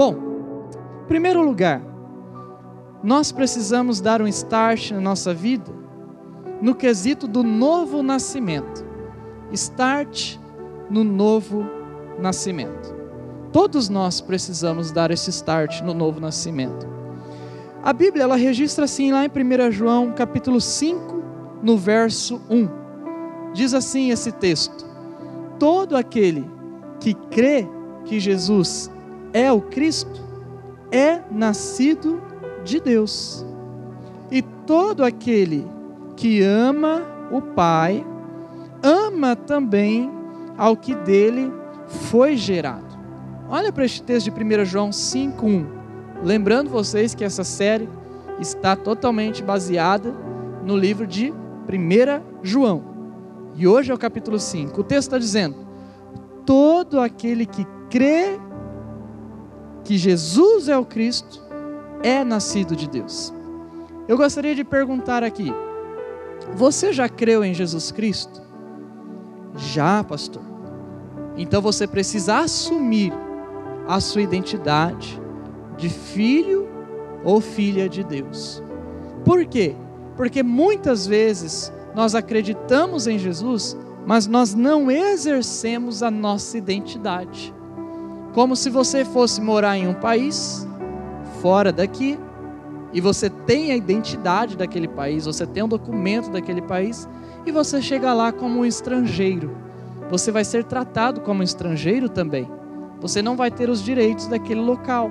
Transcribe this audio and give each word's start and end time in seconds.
Bom, 0.00 0.16
em 1.02 1.06
primeiro 1.08 1.42
lugar, 1.42 1.82
nós 3.04 3.30
precisamos 3.30 4.00
dar 4.00 4.22
um 4.22 4.26
start 4.26 4.92
na 4.92 5.00
nossa 5.02 5.34
vida 5.34 5.70
no 6.62 6.74
quesito 6.74 7.28
do 7.28 7.42
novo 7.42 8.02
nascimento. 8.02 8.82
Start 9.52 10.38
no 10.88 11.04
novo 11.04 11.66
nascimento. 12.18 12.96
Todos 13.52 13.90
nós 13.90 14.22
precisamos 14.22 14.90
dar 14.90 15.10
esse 15.10 15.28
start 15.28 15.82
no 15.82 15.92
novo 15.92 16.18
nascimento. 16.18 16.88
A 17.82 17.92
Bíblia 17.92 18.22
ela 18.22 18.36
registra 18.36 18.86
assim 18.86 19.12
lá 19.12 19.26
em 19.26 19.28
1 19.28 19.70
João, 19.70 20.12
capítulo 20.12 20.62
5, 20.62 21.22
no 21.62 21.76
verso 21.76 22.40
1. 22.48 23.52
Diz 23.52 23.74
assim 23.74 24.10
esse 24.10 24.32
texto: 24.32 24.82
Todo 25.58 25.94
aquele 25.94 26.50
que 26.98 27.12
crê 27.12 27.68
que 28.06 28.18
Jesus 28.18 28.90
é 29.32 29.52
o 29.52 29.60
Cristo 29.60 30.30
é 30.92 31.20
nascido 31.30 32.20
de 32.64 32.80
Deus. 32.80 33.44
E 34.30 34.42
todo 34.42 35.04
aquele 35.04 35.66
que 36.16 36.42
ama 36.42 37.02
o 37.30 37.40
Pai, 37.40 38.04
ama 38.82 39.34
também 39.34 40.10
ao 40.56 40.76
que 40.76 40.94
dele 40.94 41.52
foi 41.86 42.36
gerado. 42.36 42.98
Olha 43.48 43.72
para 43.72 43.84
este 43.84 44.02
texto 44.02 44.30
de 44.30 44.44
1 44.44 44.64
João 44.64 44.90
5:1. 44.90 45.66
Lembrando 46.22 46.70
vocês 46.70 47.14
que 47.14 47.24
essa 47.24 47.42
série 47.42 47.88
está 48.38 48.76
totalmente 48.76 49.42
baseada 49.42 50.14
no 50.64 50.76
livro 50.76 51.06
de 51.06 51.32
1 51.32 52.22
João. 52.42 52.84
E 53.56 53.66
hoje 53.66 53.90
é 53.90 53.94
o 53.94 53.98
capítulo 53.98 54.38
5. 54.38 54.80
O 54.80 54.84
texto 54.84 55.08
está 55.08 55.18
dizendo: 55.18 55.56
Todo 56.46 57.00
aquele 57.00 57.46
que 57.46 57.66
crê 57.88 58.38
que 59.90 59.98
Jesus 59.98 60.68
é 60.68 60.78
o 60.78 60.84
Cristo 60.84 61.42
é 62.00 62.22
nascido 62.22 62.76
de 62.76 62.88
Deus. 62.88 63.34
Eu 64.06 64.16
gostaria 64.16 64.54
de 64.54 64.62
perguntar 64.62 65.24
aqui: 65.24 65.52
você 66.54 66.92
já 66.92 67.08
creu 67.08 67.44
em 67.44 67.52
Jesus 67.52 67.90
Cristo? 67.90 68.40
Já, 69.56 70.04
pastor. 70.04 70.44
Então 71.36 71.60
você 71.60 71.88
precisa 71.88 72.38
assumir 72.38 73.12
a 73.88 73.98
sua 73.98 74.22
identidade 74.22 75.20
de 75.76 75.88
filho 75.88 76.68
ou 77.24 77.40
filha 77.40 77.88
de 77.88 78.04
Deus. 78.04 78.62
Por 79.24 79.44
quê? 79.44 79.74
Porque 80.16 80.40
muitas 80.40 81.04
vezes 81.04 81.72
nós 81.96 82.14
acreditamos 82.14 83.08
em 83.08 83.18
Jesus, 83.18 83.76
mas 84.06 84.28
nós 84.28 84.54
não 84.54 84.88
exercemos 84.88 86.00
a 86.00 86.12
nossa 86.12 86.56
identidade. 86.56 87.52
Como 88.32 88.54
se 88.54 88.70
você 88.70 89.04
fosse 89.04 89.40
morar 89.40 89.76
em 89.76 89.88
um 89.88 89.94
país 89.94 90.66
fora 91.42 91.72
daqui 91.72 92.18
e 92.92 93.00
você 93.00 93.28
tem 93.28 93.72
a 93.72 93.76
identidade 93.76 94.56
daquele 94.56 94.86
país, 94.86 95.24
você 95.24 95.44
tem 95.44 95.64
um 95.64 95.68
documento 95.68 96.30
daquele 96.30 96.62
país 96.62 97.08
e 97.44 97.50
você 97.50 97.82
chega 97.82 98.12
lá 98.12 98.30
como 98.30 98.60
um 98.60 98.64
estrangeiro. 98.64 99.56
Você 100.10 100.30
vai 100.30 100.44
ser 100.44 100.64
tratado 100.64 101.20
como 101.20 101.40
um 101.40 101.42
estrangeiro 101.42 102.08
também. 102.08 102.48
Você 103.00 103.20
não 103.20 103.36
vai 103.36 103.50
ter 103.50 103.68
os 103.68 103.82
direitos 103.82 104.28
daquele 104.28 104.60
local. 104.60 105.10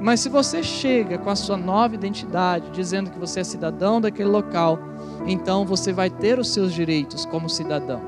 Mas 0.00 0.20
se 0.20 0.28
você 0.28 0.62
chega 0.62 1.18
com 1.18 1.30
a 1.30 1.36
sua 1.36 1.56
nova 1.56 1.94
identidade, 1.94 2.70
dizendo 2.70 3.10
que 3.10 3.18
você 3.18 3.40
é 3.40 3.44
cidadão 3.44 4.00
daquele 4.00 4.28
local, 4.28 4.78
então 5.26 5.64
você 5.64 5.92
vai 5.92 6.10
ter 6.10 6.38
os 6.38 6.50
seus 6.50 6.72
direitos 6.72 7.24
como 7.24 7.48
cidadão. 7.48 8.00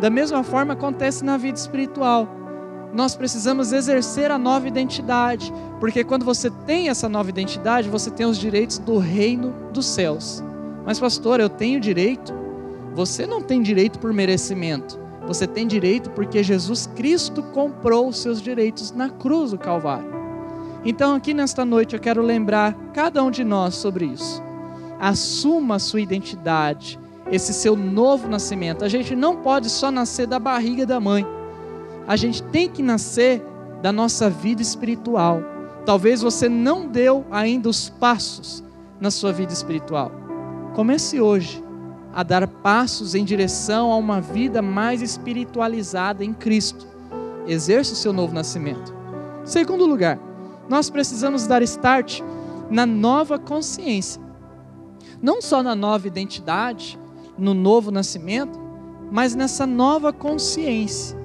Da 0.00 0.10
mesma 0.10 0.42
forma 0.44 0.74
acontece 0.74 1.24
na 1.24 1.36
vida 1.36 1.58
espiritual 1.58 2.28
nós 2.92 3.14
precisamos 3.14 3.72
exercer 3.72 4.30
a 4.30 4.38
nova 4.38 4.66
identidade, 4.66 5.52
porque 5.78 6.02
quando 6.02 6.24
você 6.24 6.50
tem 6.66 6.88
essa 6.88 7.08
nova 7.08 7.28
identidade, 7.28 7.88
você 7.88 8.10
tem 8.10 8.26
os 8.26 8.38
direitos 8.38 8.78
do 8.78 8.98
reino 8.98 9.52
dos 9.72 9.86
céus. 9.86 10.42
Mas, 10.84 10.98
pastor, 10.98 11.40
eu 11.40 11.48
tenho 11.48 11.80
direito? 11.80 12.32
Você 12.94 13.26
não 13.26 13.42
tem 13.42 13.60
direito 13.60 13.98
por 13.98 14.12
merecimento, 14.12 14.98
você 15.26 15.46
tem 15.46 15.66
direito 15.66 16.10
porque 16.10 16.42
Jesus 16.42 16.86
Cristo 16.94 17.42
comprou 17.42 18.08
os 18.08 18.18
seus 18.18 18.40
direitos 18.40 18.92
na 18.92 19.10
cruz 19.10 19.50
do 19.50 19.58
Calvário. 19.58 20.14
Então, 20.84 21.14
aqui 21.14 21.34
nesta 21.34 21.64
noite, 21.64 21.94
eu 21.94 22.00
quero 22.00 22.22
lembrar 22.22 22.72
cada 22.94 23.22
um 23.22 23.30
de 23.30 23.42
nós 23.42 23.74
sobre 23.74 24.06
isso. 24.06 24.42
Assuma 25.00 25.74
a 25.74 25.78
sua 25.80 26.00
identidade, 26.00 26.98
esse 27.30 27.52
seu 27.52 27.76
novo 27.76 28.28
nascimento. 28.28 28.84
A 28.84 28.88
gente 28.88 29.16
não 29.16 29.36
pode 29.36 29.68
só 29.68 29.90
nascer 29.90 30.26
da 30.26 30.38
barriga 30.38 30.86
da 30.86 31.00
mãe 31.00 31.26
a 32.06 32.16
gente 32.16 32.42
tem 32.44 32.68
que 32.68 32.82
nascer 32.82 33.42
da 33.82 33.92
nossa 33.92 34.30
vida 34.30 34.62
espiritual. 34.62 35.42
Talvez 35.84 36.22
você 36.22 36.48
não 36.48 36.86
deu 36.86 37.24
ainda 37.30 37.68
os 37.68 37.88
passos 37.88 38.62
na 39.00 39.10
sua 39.10 39.32
vida 39.32 39.52
espiritual. 39.52 40.10
Comece 40.74 41.20
hoje 41.20 41.62
a 42.12 42.22
dar 42.22 42.46
passos 42.48 43.14
em 43.14 43.24
direção 43.24 43.92
a 43.92 43.96
uma 43.96 44.20
vida 44.20 44.62
mais 44.62 45.02
espiritualizada 45.02 46.24
em 46.24 46.32
Cristo. 46.32 46.86
Exerça 47.46 47.92
o 47.92 47.96
seu 47.96 48.12
novo 48.12 48.34
nascimento. 48.34 48.94
Segundo 49.44 49.86
lugar, 49.86 50.18
nós 50.68 50.90
precisamos 50.90 51.46
dar 51.46 51.62
start 51.62 52.20
na 52.70 52.84
nova 52.84 53.38
consciência. 53.38 54.20
Não 55.22 55.40
só 55.40 55.62
na 55.62 55.74
nova 55.74 56.06
identidade, 56.06 56.98
no 57.38 57.54
novo 57.54 57.90
nascimento, 57.90 58.58
mas 59.10 59.34
nessa 59.34 59.66
nova 59.66 60.12
consciência. 60.12 61.15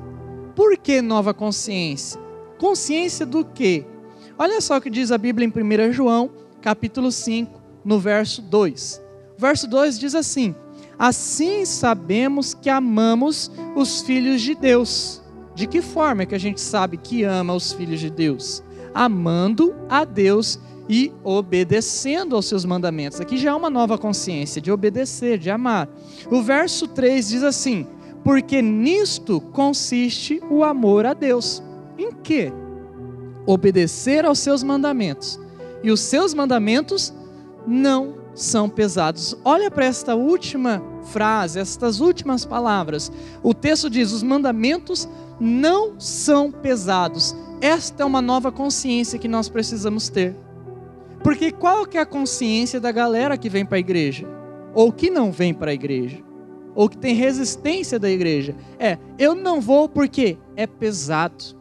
Por 0.62 0.78
que 0.78 1.02
nova 1.02 1.34
consciência? 1.34 2.22
Consciência 2.60 3.26
do 3.26 3.44
quê? 3.44 3.84
Olha 4.38 4.62
só 4.62 4.78
o 4.78 4.82
que 4.82 4.92
diz 4.92 5.12
a 5.12 5.18
Bíblia 5.18 5.48
em 5.48 5.90
1 5.90 5.92
João, 5.92 6.30
capítulo 6.62 7.12
5, 7.12 7.60
no 7.84 8.00
verso 8.00 8.44
2. 8.44 9.02
O 9.40 9.42
verso 9.42 9.68
2 9.68 9.98
diz 9.98 10.14
assim: 10.14 10.54
Assim 11.00 11.66
sabemos 11.66 12.54
que 12.54 12.70
amamos 12.70 13.52
os 13.76 14.02
filhos 14.02 14.40
de 14.40 14.54
Deus. 14.54 15.24
De 15.56 15.66
que 15.66 15.82
forma 15.82 16.22
é 16.22 16.26
que 16.28 16.36
a 16.36 16.40
gente 16.40 16.62
sabe 16.62 16.96
que 16.96 17.24
ama 17.24 17.56
os 17.56 17.74
filhos 17.74 18.00
de 18.00 18.12
Deus? 18.12 18.64
Amando 18.94 19.74
a 19.90 20.06
Deus 20.06 20.60
e 20.88 21.12
obedecendo 21.24 22.36
aos 22.36 22.46
seus 22.46 22.66
mandamentos. 22.66 23.20
Aqui 23.20 23.36
já 23.36 23.50
é 23.50 23.56
uma 23.56 23.72
nova 23.72 23.98
consciência 23.98 24.62
de 24.62 24.72
obedecer, 24.72 25.40
de 25.40 25.50
amar. 25.50 25.90
O 26.30 26.44
verso 26.44 26.88
3 26.88 27.30
diz 27.30 27.42
assim: 27.42 27.88
porque 28.24 28.62
nisto 28.62 29.42
consiste 29.42 30.42
o 30.50 30.64
amor 30.64 31.06
a 31.06 31.14
Deus. 31.14 31.62
Em 31.98 32.12
que? 32.12 32.52
Obedecer 33.46 34.26
aos 34.26 34.40
seus 34.40 34.64
mandamentos. 34.64 35.40
E 35.84 35.92
os 35.92 36.00
seus 36.00 36.34
mandamentos 36.34 37.14
não 37.66 38.16
são 38.36 38.70
pesados. 38.70 39.36
Olha 39.44 39.70
para 39.70 39.86
esta 39.86 40.16
última 40.16 40.82
frase, 41.04 41.59
estas 41.59 42.00
últimas 42.00 42.46
palavras. 42.46 43.12
O 43.42 43.54
texto 43.54 43.90
diz: 43.90 44.12
os 44.12 44.24
mandamentos 44.24 45.08
não 45.40 46.00
são 46.00 46.52
pesados. 46.52 47.36
Esta 47.59 48.03
é 48.03 48.06
uma 48.06 48.22
nova 48.22 48.52
consciência 48.52 49.20
que 49.20 49.28
nós 49.28 49.50
precisamos 49.50 50.09
ter. 50.09 50.36
Porque 51.24 51.52
qual 51.52 51.86
que 51.86 51.98
é 51.98 52.02
a 52.02 52.06
consciência 52.06 52.80
da 52.80 52.92
galera 52.92 53.38
que 53.38 53.50
vem 53.50 53.66
para 53.66 53.78
a 53.78 53.80
igreja? 53.80 54.28
Ou 54.74 54.92
que 54.92 55.09
não 55.09 55.32
vem 55.32 55.53
para 55.53 55.72
a 55.72 55.74
igreja? 55.74 56.31
Ou 56.76 56.90
que 56.90 56.98
tem 56.98 57.14
resistência 57.14 58.00
da 58.00 58.09
igreja. 58.09 58.56
É, 58.80 58.98
eu 59.18 59.36
não 59.36 59.59
vou 59.59 59.90
porque 59.90 60.38
é 60.56 60.66
pesado. 60.66 61.59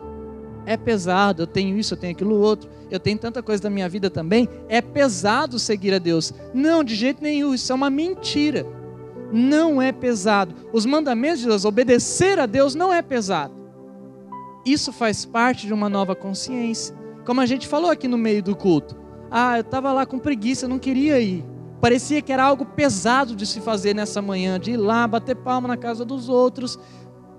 É 0.66 0.76
pesado, 0.76 1.42
eu 1.42 1.46
tenho 1.46 1.76
isso, 1.78 1.94
eu 1.94 1.98
tenho 1.98 2.12
aquilo 2.12 2.36
outro, 2.36 2.68
eu 2.90 3.00
tenho 3.00 3.18
tanta 3.18 3.42
coisa 3.42 3.62
da 3.62 3.70
minha 3.70 3.88
vida 3.88 4.10
também. 4.10 4.48
É 4.68 4.80
pesado 4.80 5.58
seguir 5.58 5.94
a 5.94 5.98
Deus. 5.98 6.32
Não, 6.54 6.84
de 6.84 6.94
jeito 6.94 7.22
nenhum, 7.22 7.54
isso 7.54 7.72
é 7.72 7.74
uma 7.74 7.90
mentira. 7.90 8.66
Não 9.32 9.80
é 9.80 9.92
pesado. 9.92 10.54
Os 10.72 10.84
mandamentos 10.84 11.40
de 11.40 11.46
Deus, 11.46 11.64
obedecer 11.64 12.38
a 12.38 12.46
Deus 12.46 12.74
não 12.74 12.92
é 12.92 13.00
pesado. 13.00 13.54
Isso 14.64 14.92
faz 14.92 15.24
parte 15.24 15.66
de 15.66 15.72
uma 15.72 15.88
nova 15.88 16.14
consciência. 16.14 16.94
Como 17.24 17.40
a 17.40 17.46
gente 17.46 17.66
falou 17.66 17.90
aqui 17.90 18.06
no 18.06 18.18
meio 18.18 18.42
do 18.42 18.54
culto. 18.54 18.96
Ah, 19.30 19.56
eu 19.56 19.62
estava 19.62 19.92
lá 19.92 20.04
com 20.04 20.18
preguiça, 20.18 20.64
eu 20.64 20.68
não 20.68 20.78
queria 20.78 21.20
ir. 21.20 21.44
Parecia 21.80 22.20
que 22.20 22.32
era 22.32 22.44
algo 22.44 22.64
pesado 22.64 23.34
de 23.34 23.46
se 23.46 23.60
fazer 23.60 23.94
nessa 23.94 24.20
manhã, 24.20 24.60
de 24.60 24.72
ir 24.72 24.76
lá, 24.76 25.06
bater 25.06 25.34
palma 25.34 25.66
na 25.66 25.76
casa 25.76 26.04
dos 26.04 26.28
outros, 26.28 26.78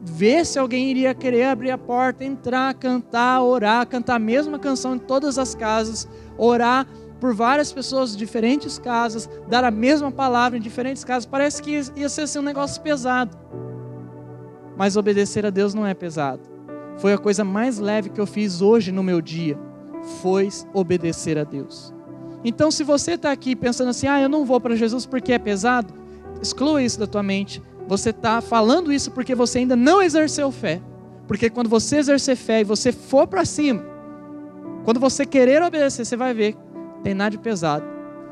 ver 0.01 0.45
se 0.45 0.57
alguém 0.57 0.89
iria 0.89 1.13
querer 1.13 1.43
abrir 1.43 1.69
a 1.69 1.77
porta, 1.77 2.25
entrar, 2.25 2.73
cantar, 2.73 3.43
orar, 3.43 3.85
cantar 3.87 4.15
a 4.15 4.19
mesma 4.19 4.57
canção 4.57 4.95
em 4.95 4.99
todas 4.99 5.37
as 5.37 5.53
casas, 5.53 6.07
orar 6.37 6.87
por 7.19 7.35
várias 7.35 7.71
pessoas 7.71 8.13
de 8.13 8.17
diferentes 8.17 8.79
casas, 8.79 9.29
dar 9.47 9.63
a 9.63 9.69
mesma 9.69 10.11
palavra 10.11 10.57
em 10.57 10.61
diferentes 10.61 11.03
casas. 11.03 11.27
Parece 11.27 11.61
que 11.61 11.79
ia 11.95 12.09
ser 12.09 12.23
assim, 12.23 12.39
um 12.39 12.41
negócio 12.41 12.81
pesado. 12.81 13.37
Mas 14.75 14.97
obedecer 14.97 15.45
a 15.45 15.51
Deus 15.51 15.75
não 15.75 15.85
é 15.85 15.93
pesado. 15.93 16.41
Foi 16.97 17.13
a 17.13 17.17
coisa 17.19 17.43
mais 17.43 17.77
leve 17.77 18.09
que 18.09 18.19
eu 18.19 18.25
fiz 18.25 18.59
hoje 18.59 18.91
no 18.91 19.03
meu 19.03 19.21
dia. 19.21 19.55
Foi 20.21 20.49
obedecer 20.73 21.37
a 21.37 21.43
Deus. 21.43 21.93
Então, 22.43 22.71
se 22.71 22.83
você 22.83 23.11
está 23.11 23.31
aqui 23.31 23.55
pensando 23.55 23.89
assim, 23.89 24.07
ah, 24.07 24.19
eu 24.21 24.29
não 24.29 24.45
vou 24.45 24.59
para 24.59 24.75
Jesus 24.75 25.05
porque 25.05 25.33
é 25.33 25.39
pesado, 25.39 25.93
exclua 26.41 26.81
isso 26.81 26.99
da 26.99 27.07
tua 27.07 27.23
mente. 27.23 27.61
Você 27.87 28.09
está 28.09 28.41
falando 28.41 28.91
isso 28.91 29.11
porque 29.11 29.35
você 29.35 29.59
ainda 29.59 29.75
não 29.75 30.01
exerceu 30.01 30.51
fé. 30.51 30.81
Porque 31.27 31.49
quando 31.49 31.69
você 31.69 31.97
exercer 31.97 32.35
fé 32.35 32.61
e 32.61 32.63
você 32.63 32.91
for 32.91 33.27
para 33.27 33.45
cima, 33.45 33.83
Quando 34.83 34.99
você 34.99 35.25
querer 35.25 35.61
obedecer, 35.61 36.05
você 36.05 36.17
vai 36.17 36.33
ver, 36.33 36.55
tem 37.03 37.13
nada 37.13 37.31
de 37.31 37.37
pesado. 37.37 37.85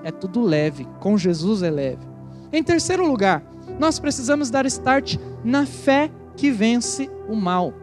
É 0.04 0.12
tudo 0.12 0.42
leve. 0.42 0.88
Com 1.00 1.18
Jesus 1.18 1.62
é 1.62 1.70
leve. 1.70 2.08
Em 2.52 2.64
terceiro 2.64 3.06
lugar, 3.06 3.44
nós 3.80 4.00
precisamos 4.00 4.50
dar 4.50 4.66
start 4.66 5.18
na 5.44 5.66
fé 5.66 6.10
que 6.36 6.50
vence 6.50 7.10
o 7.28 7.36
mal. 7.36 7.74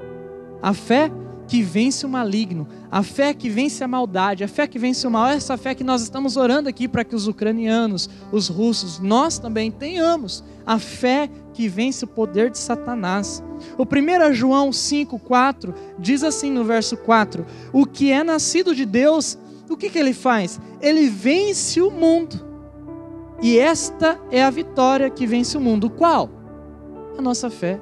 A 0.62 0.74
fé 0.74 1.08
que 1.08 1.25
vence 1.62 2.04
o 2.04 2.08
maligno, 2.08 2.66
a 2.90 3.02
fé 3.02 3.32
que 3.32 3.48
vence 3.48 3.82
a 3.82 3.88
maldade, 3.88 4.42
a 4.42 4.48
fé 4.48 4.66
que 4.66 4.78
vence 4.78 5.06
o 5.06 5.10
mal, 5.10 5.28
essa 5.28 5.56
fé 5.56 5.74
que 5.74 5.84
nós 5.84 6.02
estamos 6.02 6.36
orando 6.36 6.68
aqui 6.68 6.88
para 6.88 7.04
que 7.04 7.14
os 7.14 7.28
ucranianos, 7.28 8.10
os 8.32 8.48
russos, 8.48 8.98
nós 8.98 9.38
também 9.38 9.70
tenhamos, 9.70 10.42
a 10.66 10.78
fé 10.78 11.30
que 11.54 11.68
vence 11.68 12.04
o 12.04 12.08
poder 12.08 12.50
de 12.50 12.58
Satanás. 12.58 13.42
O 13.78 13.84
1 13.84 14.34
João 14.34 14.70
5,4 14.70 15.72
diz 15.98 16.24
assim 16.24 16.50
no 16.50 16.64
verso 16.64 16.96
4: 16.96 17.46
O 17.72 17.86
que 17.86 18.10
é 18.10 18.24
nascido 18.24 18.74
de 18.74 18.84
Deus, 18.84 19.38
o 19.70 19.76
que, 19.76 19.88
que 19.88 19.98
ele 19.98 20.12
faz? 20.12 20.60
Ele 20.80 21.08
vence 21.08 21.80
o 21.80 21.90
mundo. 21.90 22.44
E 23.40 23.58
esta 23.58 24.18
é 24.30 24.42
a 24.42 24.50
vitória 24.50 25.10
que 25.10 25.26
vence 25.26 25.56
o 25.56 25.60
mundo. 25.60 25.90
Qual? 25.90 26.30
A 27.16 27.22
nossa 27.22 27.50
fé. 27.50 27.80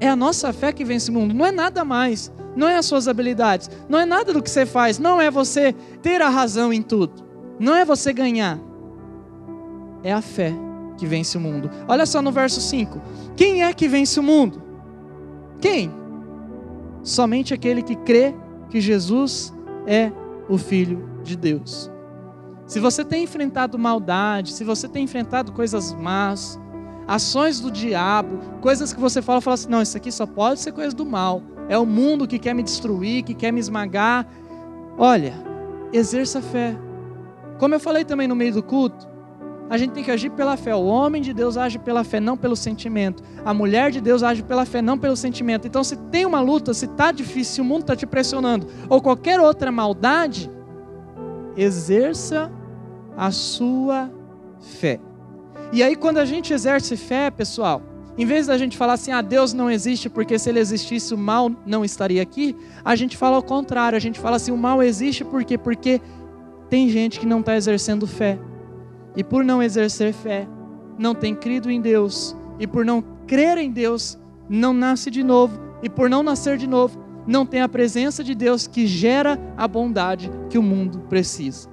É 0.00 0.08
a 0.08 0.16
nossa 0.16 0.52
fé 0.52 0.72
que 0.72 0.84
vence 0.84 1.10
o 1.10 1.14
mundo, 1.14 1.34
não 1.34 1.46
é 1.46 1.52
nada 1.52 1.84
mais 1.84 2.32
não 2.56 2.68
é 2.68 2.76
as 2.76 2.86
suas 2.86 3.08
habilidades, 3.08 3.70
não 3.88 3.98
é 3.98 4.04
nada 4.04 4.32
do 4.32 4.42
que 4.42 4.50
você 4.50 4.64
faz, 4.64 4.98
não 4.98 5.20
é 5.20 5.30
você 5.30 5.72
ter 6.02 6.22
a 6.22 6.28
razão 6.28 6.72
em 6.72 6.82
tudo, 6.82 7.24
não 7.58 7.74
é 7.74 7.84
você 7.84 8.12
ganhar, 8.12 8.58
é 10.02 10.12
a 10.12 10.22
fé 10.22 10.52
que 10.96 11.06
vence 11.06 11.36
o 11.36 11.40
mundo. 11.40 11.70
Olha 11.88 12.06
só 12.06 12.22
no 12.22 12.30
verso 12.30 12.60
5: 12.60 13.00
quem 13.36 13.64
é 13.64 13.72
que 13.72 13.88
vence 13.88 14.18
o 14.18 14.22
mundo? 14.22 14.62
Quem? 15.60 15.90
Somente 17.02 17.52
aquele 17.52 17.82
que 17.82 17.96
crê 17.96 18.34
que 18.70 18.80
Jesus 18.80 19.52
é 19.86 20.12
o 20.48 20.56
Filho 20.56 21.08
de 21.22 21.36
Deus. 21.36 21.90
Se 22.66 22.80
você 22.80 23.04
tem 23.04 23.24
enfrentado 23.24 23.78
maldade, 23.78 24.52
se 24.52 24.64
você 24.64 24.88
tem 24.88 25.04
enfrentado 25.04 25.52
coisas 25.52 25.92
más, 25.92 26.58
ações 27.06 27.60
do 27.60 27.70
diabo, 27.70 28.38
coisas 28.60 28.92
que 28.92 29.00
você 29.00 29.20
fala, 29.22 29.40
fala 29.40 29.54
assim: 29.54 29.68
não, 29.68 29.82
isso 29.82 29.96
aqui 29.96 30.10
só 30.10 30.26
pode 30.26 30.60
ser 30.60 30.72
coisa 30.72 30.94
do 30.94 31.04
mal 31.04 31.42
é 31.68 31.78
o 31.78 31.86
mundo 31.86 32.26
que 32.26 32.38
quer 32.38 32.54
me 32.54 32.62
destruir, 32.62 33.22
que 33.22 33.34
quer 33.34 33.52
me 33.52 33.60
esmagar. 33.60 34.26
Olha, 34.98 35.34
exerça 35.92 36.38
a 36.38 36.42
fé. 36.42 36.76
Como 37.58 37.74
eu 37.74 37.80
falei 37.80 38.04
também 38.04 38.28
no 38.28 38.36
meio 38.36 38.52
do 38.52 38.62
culto, 38.62 39.08
a 39.70 39.78
gente 39.78 39.92
tem 39.92 40.04
que 40.04 40.10
agir 40.10 40.30
pela 40.30 40.56
fé. 40.56 40.74
O 40.74 40.84
homem 40.84 41.22
de 41.22 41.32
Deus 41.32 41.56
age 41.56 41.78
pela 41.78 42.04
fé, 42.04 42.20
não 42.20 42.36
pelo 42.36 42.54
sentimento. 42.54 43.22
A 43.44 43.54
mulher 43.54 43.90
de 43.90 44.00
Deus 44.00 44.22
age 44.22 44.42
pela 44.42 44.66
fé, 44.66 44.82
não 44.82 44.98
pelo 44.98 45.16
sentimento. 45.16 45.66
Então, 45.66 45.82
se 45.82 45.96
tem 45.96 46.26
uma 46.26 46.40
luta, 46.40 46.74
se 46.74 46.84
está 46.84 47.10
difícil, 47.10 47.54
se 47.54 47.60
o 47.60 47.64
mundo 47.64 47.80
está 47.82 47.96
te 47.96 48.06
pressionando, 48.06 48.66
ou 48.88 49.00
qualquer 49.00 49.40
outra 49.40 49.72
maldade, 49.72 50.50
exerça 51.56 52.52
a 53.16 53.30
sua 53.30 54.10
fé. 54.60 55.00
E 55.72 55.82
aí, 55.82 55.96
quando 55.96 56.18
a 56.18 56.24
gente 56.24 56.52
exerce 56.52 56.96
fé, 56.96 57.30
pessoal, 57.30 57.82
em 58.16 58.24
vez 58.24 58.46
da 58.46 58.56
gente 58.56 58.76
falar 58.76 58.92
assim, 58.92 59.10
ah, 59.10 59.20
Deus 59.20 59.52
não 59.52 59.70
existe 59.70 60.08
porque 60.08 60.38
se 60.38 60.48
ele 60.48 60.60
existisse 60.60 61.12
o 61.12 61.18
mal 61.18 61.50
não 61.66 61.84
estaria 61.84 62.22
aqui, 62.22 62.56
a 62.84 62.94
gente 62.94 63.16
fala 63.16 63.36
ao 63.36 63.42
contrário, 63.42 63.96
a 63.96 64.00
gente 64.00 64.20
fala 64.20 64.36
assim, 64.36 64.52
o 64.52 64.56
mal 64.56 64.82
existe 64.82 65.24
por 65.24 65.42
quê? 65.44 65.58
Porque 65.58 66.00
tem 66.70 66.88
gente 66.88 67.18
que 67.18 67.26
não 67.26 67.40
está 67.40 67.56
exercendo 67.56 68.06
fé. 68.06 68.38
E 69.16 69.24
por 69.24 69.44
não 69.44 69.62
exercer 69.62 70.12
fé, 70.12 70.46
não 70.98 71.14
tem 71.14 71.34
crido 71.34 71.70
em 71.70 71.80
Deus. 71.80 72.36
E 72.58 72.66
por 72.66 72.84
não 72.84 73.02
crer 73.26 73.58
em 73.58 73.70
Deus, 73.70 74.18
não 74.48 74.72
nasce 74.72 75.10
de 75.10 75.22
novo. 75.22 75.58
E 75.82 75.88
por 75.88 76.08
não 76.08 76.22
nascer 76.22 76.56
de 76.56 76.66
novo, 76.66 76.98
não 77.26 77.44
tem 77.44 77.62
a 77.62 77.68
presença 77.68 78.22
de 78.22 78.34
Deus 78.34 78.66
que 78.66 78.86
gera 78.86 79.38
a 79.56 79.66
bondade 79.66 80.30
que 80.48 80.58
o 80.58 80.62
mundo 80.62 81.00
precisa. 81.08 81.68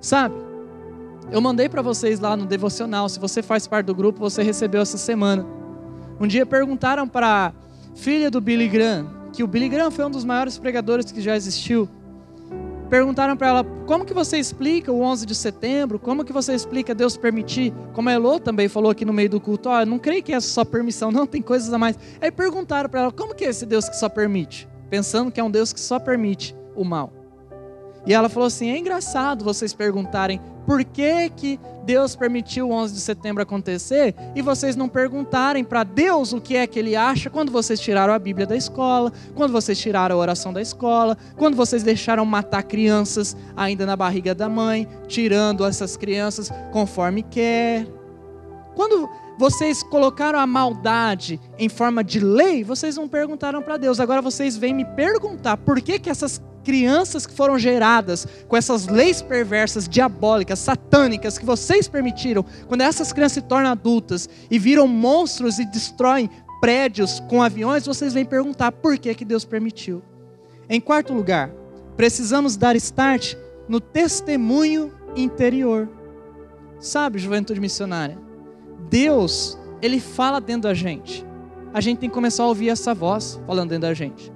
Sabe? 0.00 0.34
Eu 1.30 1.40
mandei 1.40 1.68
para 1.68 1.82
vocês 1.82 2.20
lá 2.20 2.36
no 2.36 2.46
devocional, 2.46 3.08
se 3.08 3.18
você 3.18 3.42
faz 3.42 3.66
parte 3.66 3.86
do 3.86 3.94
grupo, 3.94 4.18
você 4.18 4.42
recebeu 4.42 4.82
essa 4.82 4.98
semana. 4.98 5.46
Um 6.20 6.26
dia 6.26 6.44
perguntaram 6.44 7.08
para 7.08 7.52
filha 7.94 8.30
do 8.30 8.40
Billy 8.40 8.68
Graham, 8.68 9.06
que 9.32 9.42
o 9.42 9.46
Billy 9.46 9.68
Graham 9.68 9.90
foi 9.90 10.04
um 10.04 10.10
dos 10.10 10.24
maiores 10.24 10.58
pregadores 10.58 11.10
que 11.10 11.20
já 11.20 11.36
existiu. 11.36 11.88
Perguntaram 12.90 13.34
para 13.38 13.48
ela, 13.48 13.64
como 13.86 14.04
que 14.04 14.12
você 14.12 14.38
explica 14.38 14.92
o 14.92 15.00
11 15.00 15.24
de 15.24 15.34
setembro? 15.34 15.98
Como 15.98 16.24
que 16.24 16.32
você 16.32 16.52
explica 16.52 16.94
Deus 16.94 17.16
permitir? 17.16 17.72
Como 17.94 18.10
a 18.10 18.12
Elô 18.12 18.38
também 18.38 18.68
falou 18.68 18.90
aqui 18.90 19.02
no 19.02 19.14
meio 19.14 19.30
do 19.30 19.40
culto, 19.40 19.70
ó, 19.70 19.86
não 19.86 19.98
creio 19.98 20.22
que 20.22 20.34
é 20.34 20.40
só 20.40 20.62
permissão, 20.62 21.10
não, 21.10 21.26
tem 21.26 21.40
coisas 21.40 21.72
a 21.72 21.78
mais. 21.78 21.98
Aí 22.20 22.30
perguntaram 22.30 22.90
para 22.90 23.04
ela, 23.04 23.12
como 23.12 23.34
que 23.34 23.46
é 23.46 23.48
esse 23.48 23.64
Deus 23.64 23.88
que 23.88 23.96
só 23.96 24.10
permite? 24.10 24.68
Pensando 24.90 25.32
que 25.32 25.40
é 25.40 25.44
um 25.44 25.50
Deus 25.50 25.72
que 25.72 25.80
só 25.80 25.98
permite 25.98 26.54
o 26.76 26.84
mal. 26.84 27.21
E 28.06 28.12
ela 28.12 28.28
falou 28.28 28.46
assim: 28.46 28.70
é 28.70 28.78
engraçado 28.78 29.44
vocês 29.44 29.72
perguntarem 29.72 30.40
por 30.66 30.84
que, 30.84 31.28
que 31.30 31.60
Deus 31.84 32.14
permitiu 32.14 32.68
o 32.68 32.72
11 32.72 32.94
de 32.94 33.00
setembro 33.00 33.42
acontecer 33.42 34.14
e 34.34 34.42
vocês 34.42 34.76
não 34.76 34.88
perguntarem 34.88 35.64
para 35.64 35.82
Deus 35.82 36.32
o 36.32 36.40
que 36.40 36.56
é 36.56 36.66
que 36.66 36.78
Ele 36.78 36.94
acha 36.94 37.28
quando 37.28 37.50
vocês 37.50 37.80
tiraram 37.80 38.14
a 38.14 38.18
Bíblia 38.18 38.46
da 38.46 38.56
escola, 38.56 39.12
quando 39.34 39.52
vocês 39.52 39.78
tiraram 39.78 40.16
a 40.16 40.18
oração 40.18 40.52
da 40.52 40.62
escola, 40.62 41.16
quando 41.36 41.56
vocês 41.56 41.82
deixaram 41.82 42.24
matar 42.24 42.62
crianças 42.62 43.36
ainda 43.56 43.84
na 43.84 43.96
barriga 43.96 44.34
da 44.34 44.48
mãe, 44.48 44.86
tirando 45.08 45.64
essas 45.64 45.96
crianças 45.96 46.50
conforme 46.70 47.22
quer. 47.22 47.86
Quando 48.76 49.08
vocês 49.42 49.82
colocaram 49.82 50.38
a 50.38 50.46
maldade 50.46 51.40
em 51.58 51.68
forma 51.68 52.04
de 52.04 52.20
lei, 52.20 52.62
vocês 52.62 52.94
não 52.94 53.08
perguntaram 53.08 53.60
para 53.60 53.76
Deus. 53.76 53.98
Agora 53.98 54.22
vocês 54.22 54.56
vêm 54.56 54.72
me 54.72 54.84
perguntar 54.84 55.56
por 55.56 55.80
que, 55.80 55.98
que 55.98 56.08
essas 56.08 56.40
crianças 56.62 57.26
que 57.26 57.34
foram 57.34 57.58
geradas 57.58 58.24
com 58.46 58.56
essas 58.56 58.86
leis 58.86 59.20
perversas, 59.20 59.88
diabólicas, 59.88 60.60
satânicas 60.60 61.38
que 61.38 61.44
vocês 61.44 61.88
permitiram, 61.88 62.44
quando 62.68 62.82
essas 62.82 63.12
crianças 63.12 63.32
se 63.32 63.42
tornam 63.42 63.72
adultas 63.72 64.28
e 64.48 64.60
viram 64.60 64.86
monstros 64.86 65.58
e 65.58 65.64
destroem 65.64 66.30
prédios 66.60 67.18
com 67.28 67.42
aviões, 67.42 67.84
vocês 67.84 68.14
vêm 68.14 68.24
perguntar 68.24 68.70
por 68.70 68.96
que, 68.96 69.12
que 69.12 69.24
Deus 69.24 69.44
permitiu. 69.44 70.04
Em 70.70 70.80
quarto 70.80 71.12
lugar, 71.12 71.50
precisamos 71.96 72.56
dar 72.56 72.76
start 72.76 73.34
no 73.68 73.80
testemunho 73.80 74.92
interior. 75.16 75.88
Sabe, 76.78 77.18
juventude 77.18 77.60
missionária? 77.60 78.30
Deus, 78.88 79.58
Ele 79.80 80.00
fala 80.00 80.40
dentro 80.40 80.62
da 80.62 80.74
gente. 80.74 81.24
A 81.74 81.80
gente 81.80 81.98
tem 81.98 82.08
que 82.08 82.14
começar 82.14 82.42
a 82.42 82.46
ouvir 82.46 82.68
essa 82.68 82.94
voz 82.94 83.40
falando 83.46 83.70
dentro 83.70 83.88
da 83.88 83.94
gente. 83.94 84.32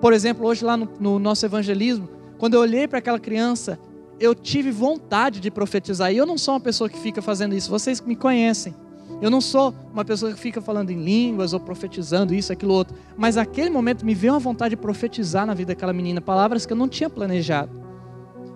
Por 0.00 0.12
exemplo, 0.12 0.46
hoje 0.46 0.64
lá 0.64 0.76
no, 0.76 0.88
no 0.98 1.18
nosso 1.18 1.44
evangelismo, 1.46 2.08
quando 2.38 2.54
eu 2.54 2.60
olhei 2.60 2.88
para 2.88 2.98
aquela 2.98 3.20
criança, 3.20 3.78
eu 4.18 4.34
tive 4.34 4.70
vontade 4.70 5.40
de 5.40 5.50
profetizar. 5.50 6.12
E 6.12 6.16
eu 6.16 6.26
não 6.26 6.36
sou 6.36 6.54
uma 6.54 6.60
pessoa 6.60 6.88
que 6.88 6.98
fica 6.98 7.22
fazendo 7.22 7.54
isso, 7.54 7.70
vocês 7.70 8.00
me 8.00 8.16
conhecem. 8.16 8.74
Eu 9.20 9.30
não 9.30 9.40
sou 9.40 9.74
uma 9.92 10.04
pessoa 10.04 10.32
que 10.32 10.38
fica 10.38 10.60
falando 10.60 10.90
em 10.90 11.02
línguas 11.02 11.52
ou 11.52 11.60
profetizando 11.60 12.34
isso, 12.34 12.52
aquilo, 12.52 12.72
outro. 12.72 12.96
Mas 13.16 13.36
naquele 13.36 13.68
momento 13.68 14.04
me 14.04 14.14
veio 14.14 14.32
uma 14.32 14.38
vontade 14.38 14.70
de 14.70 14.80
profetizar 14.80 15.46
na 15.46 15.52
vida 15.52 15.74
daquela 15.74 15.92
menina, 15.92 16.20
palavras 16.20 16.64
que 16.64 16.72
eu 16.72 16.76
não 16.76 16.88
tinha 16.88 17.10
planejado. 17.10 17.70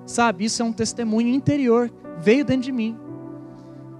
Sabe, 0.06 0.44
isso 0.44 0.62
é 0.62 0.64
um 0.64 0.72
testemunho 0.72 1.28
interior, 1.28 1.90
veio 2.18 2.44
dentro 2.44 2.62
de 2.62 2.72
mim 2.72 2.96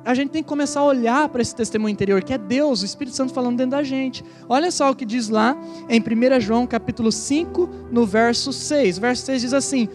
a 0.04 0.12
gente 0.12 0.30
tem 0.30 0.42
que 0.42 0.48
começar 0.48 0.80
a 0.80 0.84
olhar 0.84 1.28
para 1.30 1.40
esse 1.40 1.54
testemunho 1.54 1.92
interior, 1.92 2.22
que 2.22 2.34
é 2.34 2.38
Deus, 2.38 2.82
o 2.82 2.84
Espírito 2.84 3.16
Santo 3.16 3.32
falando 3.32 3.56
dentro 3.56 3.70
da 3.70 3.82
gente. 3.82 4.22
Olha 4.48 4.70
só 4.70 4.90
o 4.90 4.94
que 4.94 5.04
diz 5.04 5.30
lá 5.30 5.56
em 5.88 5.98
1 5.98 6.40
João 6.40 6.66
capítulo 6.66 7.10
5, 7.10 7.68
no 7.90 8.04
verso 8.04 8.52
6. 8.52 8.98
O 8.98 9.00
verso 9.00 9.24
6 9.24 9.40
diz 9.40 9.54
assim: 9.54 9.88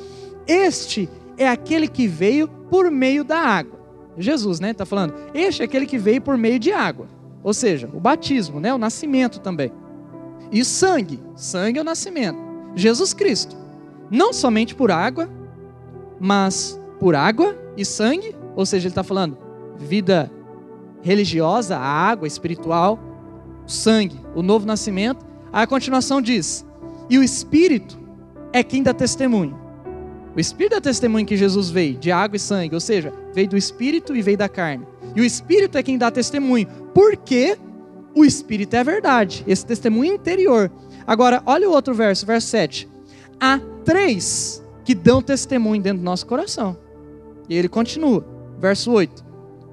Este 0.48 1.08
é 1.38 1.48
aquele 1.48 1.88
que 1.88 2.08
veio 2.08 2.48
por 2.48 2.90
meio 2.90 3.24
da 3.24 3.38
água. 3.38 3.80
Jesus, 4.18 4.60
né? 4.60 4.72
Está 4.72 4.86
falando. 4.86 5.14
Este 5.34 5.62
é 5.62 5.66
aquele 5.66 5.86
que 5.86 5.98
veio 5.98 6.22
por 6.22 6.36
meio 6.36 6.58
de 6.58 6.72
água. 6.72 7.08
Ou 7.44 7.54
seja, 7.54 7.88
o 7.94 8.00
batismo, 8.00 8.60
né? 8.60 8.74
O 8.74 8.80
nascimento 8.80 9.40
também. 9.40 9.72
E 10.52 10.66
sangue. 10.66 11.22
Sangue 11.36 11.78
é 11.78 11.82
o 11.82 11.86
nascimento. 11.86 12.40
Jesus 12.76 13.14
Cristo. 13.14 13.56
Não 14.10 14.34
somente 14.34 14.74
por 14.74 14.90
água, 14.90 15.30
mas 16.20 16.80
por 17.00 17.14
água 17.16 17.56
e 17.78 17.86
sangue. 17.86 18.36
Ou 18.56 18.66
seja, 18.66 18.88
ele 18.88 18.92
está 18.92 19.04
falando 19.04 19.49
vida 19.80 20.32
religiosa, 21.02 21.78
a 21.78 21.88
água 21.88 22.28
espiritual, 22.28 23.00
o 23.66 23.70
sangue, 23.70 24.20
o 24.36 24.42
novo 24.42 24.66
nascimento. 24.66 25.26
Aí 25.52 25.64
a 25.64 25.68
continuação 25.68 26.22
diz: 26.22 26.66
e 27.10 27.18
o 27.18 27.24
Espírito 27.24 27.98
é 28.54 28.64
quem 28.64 28.84
dá 28.84 28.94
testemunho. 28.94 29.58
O 30.36 30.40
Espírito 30.40 30.74
dá 30.74 30.82
testemunho 30.82 31.26
que 31.26 31.36
Jesus 31.36 31.70
veio 31.70 31.98
de 31.98 32.12
água 32.12 32.38
e 32.38 32.40
sangue, 32.40 32.76
ou 32.76 32.80
seja, 32.80 33.12
veio 33.34 33.50
do 33.50 33.58
Espírito 33.58 34.16
e 34.16 34.22
veio 34.22 34.38
da 34.38 34.48
carne. 34.48 34.86
E 35.16 35.22
o 35.22 35.26
Espírito 35.26 35.78
é 35.78 35.84
quem 35.84 35.98
dá 35.98 36.12
testemunho, 36.12 36.68
porque 36.94 37.58
o 38.16 38.24
Espírito 38.24 38.76
é 38.76 38.84
verdade, 38.84 39.44
esse 39.48 39.66
testemunho 39.66 40.14
interior. 40.14 40.72
Agora, 41.08 41.42
olha 41.46 41.68
o 41.68 41.72
outro 41.72 41.94
verso, 41.94 42.26
verso 42.26 42.48
7. 42.48 42.88
Há 43.40 43.60
três 43.84 44.64
que 44.86 44.94
dão 44.94 45.22
testemunho 45.22 45.82
dentro 45.82 46.00
do 46.00 46.06
nosso 46.06 46.26
coração. 46.28 46.78
E 47.48 47.56
ele 47.56 47.68
continua, 47.68 48.24
verso 48.60 48.92
8. 48.92 49.29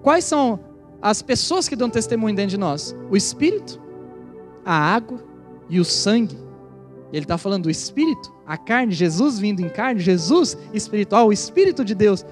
Quais 0.06 0.24
são 0.24 0.60
as 1.02 1.20
pessoas 1.20 1.68
que 1.68 1.74
dão 1.74 1.90
testemunho 1.90 2.36
dentro 2.36 2.50
de 2.50 2.56
nós? 2.56 2.94
O 3.10 3.16
Espírito, 3.16 3.82
a 4.64 4.72
água 4.72 5.18
e 5.68 5.80
o 5.80 5.84
sangue. 5.84 6.38
Ele 7.12 7.24
está 7.24 7.36
falando 7.36 7.64
do 7.64 7.70
Espírito 7.70 8.32
a 8.46 8.56
carne, 8.56 8.92
Jesus 8.92 9.36
vindo 9.36 9.58
em 9.58 9.68
carne, 9.68 9.98
Jesus 9.98 10.56
espiritual, 10.72 11.26
o 11.26 11.32
Espírito 11.32 11.84
de 11.84 11.92
Deus. 11.92 12.24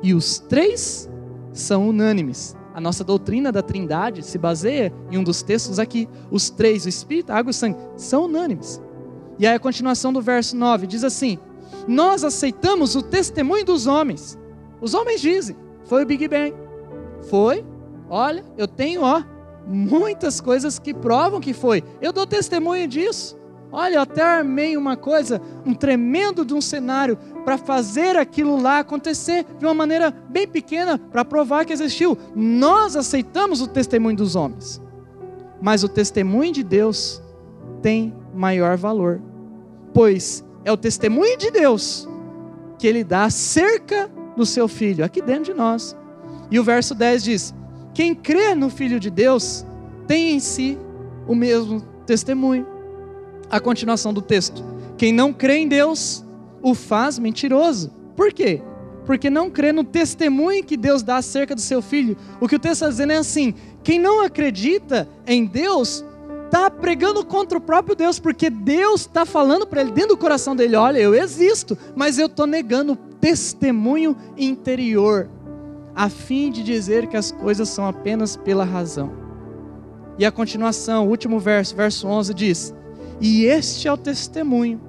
E 0.00 0.14
os 0.14 0.38
três 0.38 1.10
são 1.52 1.88
unânimes. 1.88 2.56
A 2.72 2.80
nossa 2.80 3.02
doutrina 3.02 3.50
da 3.50 3.60
Trindade 3.60 4.22
se 4.22 4.38
baseia 4.38 4.94
em 5.10 5.18
um 5.18 5.24
dos 5.24 5.42
textos 5.42 5.80
aqui. 5.80 6.08
Os 6.30 6.50
três, 6.50 6.84
o 6.84 6.88
Espírito, 6.88 7.32
a 7.32 7.36
água 7.36 7.50
e 7.50 7.50
o 7.50 7.54
sangue, 7.54 7.80
são 7.96 8.26
unânimes. 8.26 8.80
E 9.40 9.44
aí 9.44 9.56
a 9.56 9.58
continuação 9.58 10.12
do 10.12 10.22
verso 10.22 10.56
9 10.56 10.86
diz 10.86 11.02
assim: 11.02 11.36
Nós 11.88 12.22
aceitamos 12.22 12.94
o 12.94 13.02
testemunho 13.02 13.64
dos 13.64 13.88
homens. 13.88 14.38
Os 14.80 14.94
homens 14.94 15.20
dizem, 15.20 15.56
foi 15.88 16.02
o 16.02 16.06
Big 16.06 16.28
Bang. 16.28 16.54
Foi, 17.28 17.64
olha, 18.08 18.44
eu 18.56 18.68
tenho, 18.68 19.02
ó, 19.02 19.22
muitas 19.66 20.40
coisas 20.40 20.78
que 20.78 20.94
provam 20.94 21.40
que 21.40 21.52
foi. 21.52 21.82
Eu 22.00 22.12
dou 22.12 22.26
testemunho 22.26 22.86
disso. 22.86 23.36
Olha, 23.72 23.96
eu 23.96 24.00
até 24.00 24.22
armei 24.22 24.76
uma 24.76 24.96
coisa, 24.96 25.42
um 25.66 25.74
tremendo 25.74 26.44
de 26.44 26.54
um 26.54 26.60
cenário 26.60 27.18
para 27.44 27.58
fazer 27.58 28.16
aquilo 28.16 28.60
lá 28.60 28.78
acontecer 28.78 29.44
de 29.58 29.64
uma 29.64 29.74
maneira 29.74 30.10
bem 30.10 30.46
pequena 30.46 30.98
para 30.98 31.24
provar 31.24 31.66
que 31.66 31.72
existiu. 31.72 32.16
Nós 32.34 32.96
aceitamos 32.96 33.60
o 33.60 33.66
testemunho 33.66 34.16
dos 34.16 34.36
homens, 34.36 34.80
mas 35.60 35.84
o 35.84 35.88
testemunho 35.88 36.52
de 36.52 36.62
Deus 36.62 37.22
tem 37.82 38.14
maior 38.34 38.76
valor, 38.76 39.20
pois 39.92 40.42
é 40.64 40.72
o 40.72 40.76
testemunho 40.76 41.36
de 41.36 41.50
Deus 41.50 42.08
que 42.78 42.86
ele 42.86 43.04
dá 43.04 43.24
acerca 43.24 44.10
do 44.38 44.46
seu 44.46 44.68
filho, 44.68 45.04
aqui 45.04 45.20
dentro 45.20 45.52
de 45.52 45.54
nós. 45.54 45.94
E 46.50 46.58
o 46.58 46.64
verso 46.64 46.94
10 46.94 47.22
diz: 47.22 47.54
Quem 47.92 48.14
crê 48.14 48.54
no 48.54 48.70
Filho 48.70 48.98
de 48.98 49.10
Deus 49.10 49.66
tem 50.06 50.32
em 50.32 50.40
si 50.40 50.78
o 51.26 51.34
mesmo 51.34 51.82
testemunho 52.06 52.66
a 53.50 53.60
continuação 53.60 54.12
do 54.12 54.22
texto. 54.22 54.64
Quem 54.96 55.12
não 55.12 55.32
crê 55.32 55.58
em 55.58 55.68
Deus 55.68 56.24
o 56.62 56.74
faz 56.74 57.18
mentiroso. 57.18 57.90
Por 58.16 58.32
quê? 58.32 58.62
Porque 59.04 59.30
não 59.30 59.50
crê 59.50 59.72
no 59.72 59.84
testemunho 59.84 60.64
que 60.64 60.76
Deus 60.76 61.02
dá 61.02 61.16
acerca 61.16 61.54
do 61.54 61.60
seu 61.60 61.80
filho. 61.80 62.16
O 62.40 62.48
que 62.48 62.56
o 62.56 62.58
texto 62.58 62.74
está 62.74 62.88
dizendo 62.88 63.12
é 63.12 63.16
assim: 63.16 63.54
quem 63.82 63.98
não 63.98 64.20
acredita 64.20 65.08
em 65.26 65.44
Deus 65.44 66.04
está 66.46 66.70
pregando 66.70 67.24
contra 67.24 67.58
o 67.58 67.60
próprio 67.60 67.94
Deus, 67.94 68.18
porque 68.18 68.50
Deus 68.50 69.02
está 69.02 69.24
falando 69.24 69.66
para 69.66 69.80
ele 69.80 69.92
dentro 69.92 70.10
do 70.10 70.16
coração 70.16 70.54
dele: 70.54 70.76
olha, 70.76 70.98
eu 70.98 71.14
existo, 71.14 71.76
mas 71.96 72.18
eu 72.18 72.26
estou 72.26 72.46
negando 72.46 72.92
o 72.92 73.07
testemunho 73.20 74.16
interior, 74.36 75.28
a 75.94 76.08
fim 76.08 76.50
de 76.50 76.62
dizer 76.62 77.06
que 77.06 77.16
as 77.16 77.32
coisas 77.32 77.68
são 77.68 77.86
apenas 77.86 78.36
pela 78.36 78.64
razão. 78.64 79.12
E 80.18 80.24
a 80.24 80.32
continuação, 80.32 81.06
o 81.06 81.10
último 81.10 81.38
verso, 81.38 81.76
verso 81.76 82.06
11 82.06 82.34
diz: 82.34 82.74
e 83.20 83.44
este 83.44 83.88
é 83.88 83.92
o 83.92 83.96
testemunho. 83.96 84.80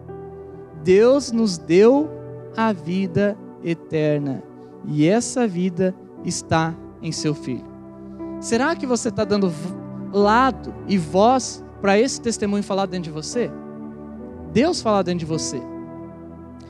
Deus 0.83 1.31
nos 1.31 1.57
deu 1.57 2.09
a 2.55 2.71
vida 2.71 3.37
eterna. 3.63 4.43
E 4.85 5.07
essa 5.07 5.47
vida 5.47 5.95
está 6.23 6.75
em 7.01 7.11
seu 7.11 7.33
Filho. 7.33 7.65
Será 8.39 8.75
que 8.75 8.85
você 8.85 9.09
está 9.09 9.23
dando 9.25 9.51
lado 10.13 10.73
e 10.87 10.97
voz 10.97 11.63
para 11.81 11.99
esse 11.99 12.21
testemunho 12.21 12.63
falar 12.63 12.85
dentro 12.85 13.05
de 13.05 13.11
você? 13.11 13.51
Deus 14.53 14.81
falar 14.81 15.01
dentro 15.01 15.19
de 15.19 15.25
você. 15.25 15.61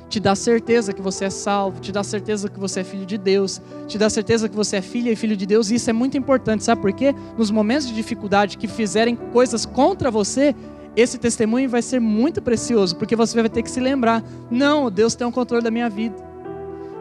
Te 0.10 0.20
dá 0.20 0.34
certeza 0.36 0.92
que 0.92 1.01
você 1.01 1.25
é 1.25 1.30
salvo, 1.30 1.80
te 1.80 1.92
dá 1.92 2.04
certeza 2.04 2.50
que 2.50 2.60
você 2.60 2.80
é 2.80 2.84
filho 2.84 3.06
de 3.06 3.16
Deus, 3.16 3.62
te 3.88 3.96
dá 3.96 4.10
certeza 4.10 4.50
que 4.50 4.56
você 4.56 4.78
é 4.78 4.82
filha 4.82 5.12
e 5.12 5.16
filho 5.16 5.38
de 5.38 5.46
Deus, 5.46 5.70
e 5.70 5.75
isso 5.75 5.88
é 5.88 5.94
muito 5.94 6.18
importante, 6.18 6.63
sabe 6.63 6.82
por 6.82 6.92
quê? 6.92 7.13
Nos 7.38 7.51
momentos 7.51 7.88
de 7.88 7.94
dificuldade 7.94 8.58
que 8.58 8.68
fizerem 8.68 9.16
coisas 9.16 9.68
contra 9.68 10.10
você, 10.10 10.56
esse 10.96 11.20
testemunho 11.20 11.70
vai 11.70 11.84
ser 11.84 12.00
muito 12.00 12.42
precioso, 12.42 12.96
porque 12.96 13.16
você 13.16 13.39
vai 13.39 13.50
ter 13.50 13.62
que 13.62 13.70
se 13.70 13.80
lembrar: 13.80 14.24
não, 14.50 14.89
Deus 14.89 15.13
tem 15.13 15.25
o 15.25 15.30
um 15.30 15.34
controle 15.34 15.63
da 15.63 15.70
minha 15.70 15.89
vida. 15.89 16.16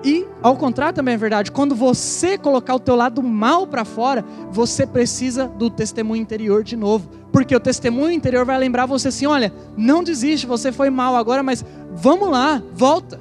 E, 0.04 0.24
ao 0.42 0.56
contrário, 0.56 0.94
também 0.94 1.14
é 1.14 1.16
verdade, 1.16 1.50
quando 1.50 1.74
você 1.74 2.38
colocar 2.38 2.74
o 2.74 2.78
teu 2.78 2.94
lado 2.94 3.20
mal 3.22 3.66
para 3.66 3.84
fora, 3.84 4.24
você 4.50 4.86
precisa 4.86 5.48
do 5.48 5.68
testemunho 5.68 6.22
interior 6.22 6.62
de 6.62 6.76
novo. 6.76 7.08
Porque 7.32 7.54
o 7.54 7.60
testemunho 7.60 8.12
interior 8.12 8.44
vai 8.44 8.58
lembrar 8.58 8.86
você 8.86 9.08
assim: 9.08 9.26
olha, 9.26 9.52
não 9.76 10.02
desiste, 10.02 10.46
você 10.46 10.72
foi 10.72 10.90
mal 10.90 11.16
agora, 11.16 11.42
mas 11.42 11.64
vamos 11.94 12.30
lá, 12.30 12.62
volta. 12.72 13.20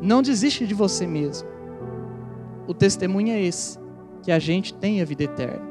Não 0.00 0.22
desiste 0.22 0.66
de 0.66 0.74
você 0.74 1.06
mesmo. 1.06 1.48
O 2.66 2.74
testemunho 2.74 3.32
é 3.32 3.40
esse, 3.40 3.78
que 4.22 4.30
a 4.30 4.38
gente 4.38 4.74
tem 4.74 5.00
a 5.00 5.04
vida 5.04 5.24
eterna. 5.24 5.66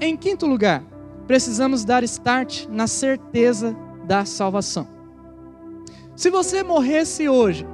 Em 0.00 0.16
quinto 0.16 0.46
lugar, 0.46 0.82
precisamos 1.26 1.84
dar 1.84 2.02
start 2.04 2.66
na 2.68 2.86
certeza 2.86 3.76
da 4.04 4.24
salvação. 4.24 4.86
Se 6.14 6.30
você 6.30 6.62
morresse 6.62 7.28
hoje, 7.28 7.66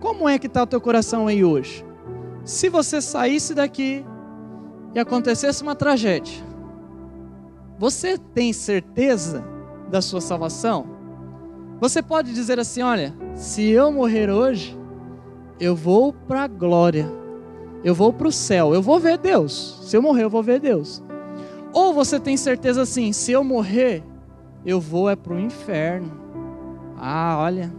como 0.00 0.28
é 0.28 0.38
que 0.38 0.46
está 0.46 0.62
o 0.62 0.66
teu 0.66 0.80
coração 0.80 1.26
aí 1.28 1.44
hoje? 1.44 1.84
Se 2.44 2.68
você 2.68 3.00
saísse 3.00 3.54
daqui 3.54 4.04
e 4.94 4.98
acontecesse 4.98 5.62
uma 5.62 5.76
tragédia, 5.76 6.42
você 7.82 8.16
tem 8.16 8.52
certeza 8.52 9.44
da 9.90 10.00
sua 10.00 10.20
salvação? 10.20 10.86
Você 11.80 12.00
pode 12.00 12.32
dizer 12.32 12.60
assim: 12.60 12.80
olha, 12.80 13.12
se 13.34 13.68
eu 13.70 13.90
morrer 13.90 14.30
hoje, 14.30 14.78
eu 15.58 15.74
vou 15.74 16.12
para 16.12 16.44
a 16.44 16.46
glória, 16.46 17.10
eu 17.82 17.92
vou 17.92 18.12
para 18.12 18.28
o 18.28 18.30
céu, 18.30 18.72
eu 18.72 18.80
vou 18.80 19.00
ver 19.00 19.18
Deus. 19.18 19.80
Se 19.82 19.96
eu 19.96 20.00
morrer, 20.00 20.22
eu 20.22 20.30
vou 20.30 20.44
ver 20.44 20.60
Deus. 20.60 21.02
Ou 21.72 21.92
você 21.92 22.20
tem 22.20 22.36
certeza 22.36 22.82
assim, 22.82 23.12
se 23.12 23.32
eu 23.32 23.42
morrer, 23.42 24.04
eu 24.64 24.80
vou 24.80 25.10
é 25.10 25.16
para 25.16 25.32
o 25.32 25.40
inferno. 25.40 26.12
Ah, 26.96 27.36
olha, 27.40 27.74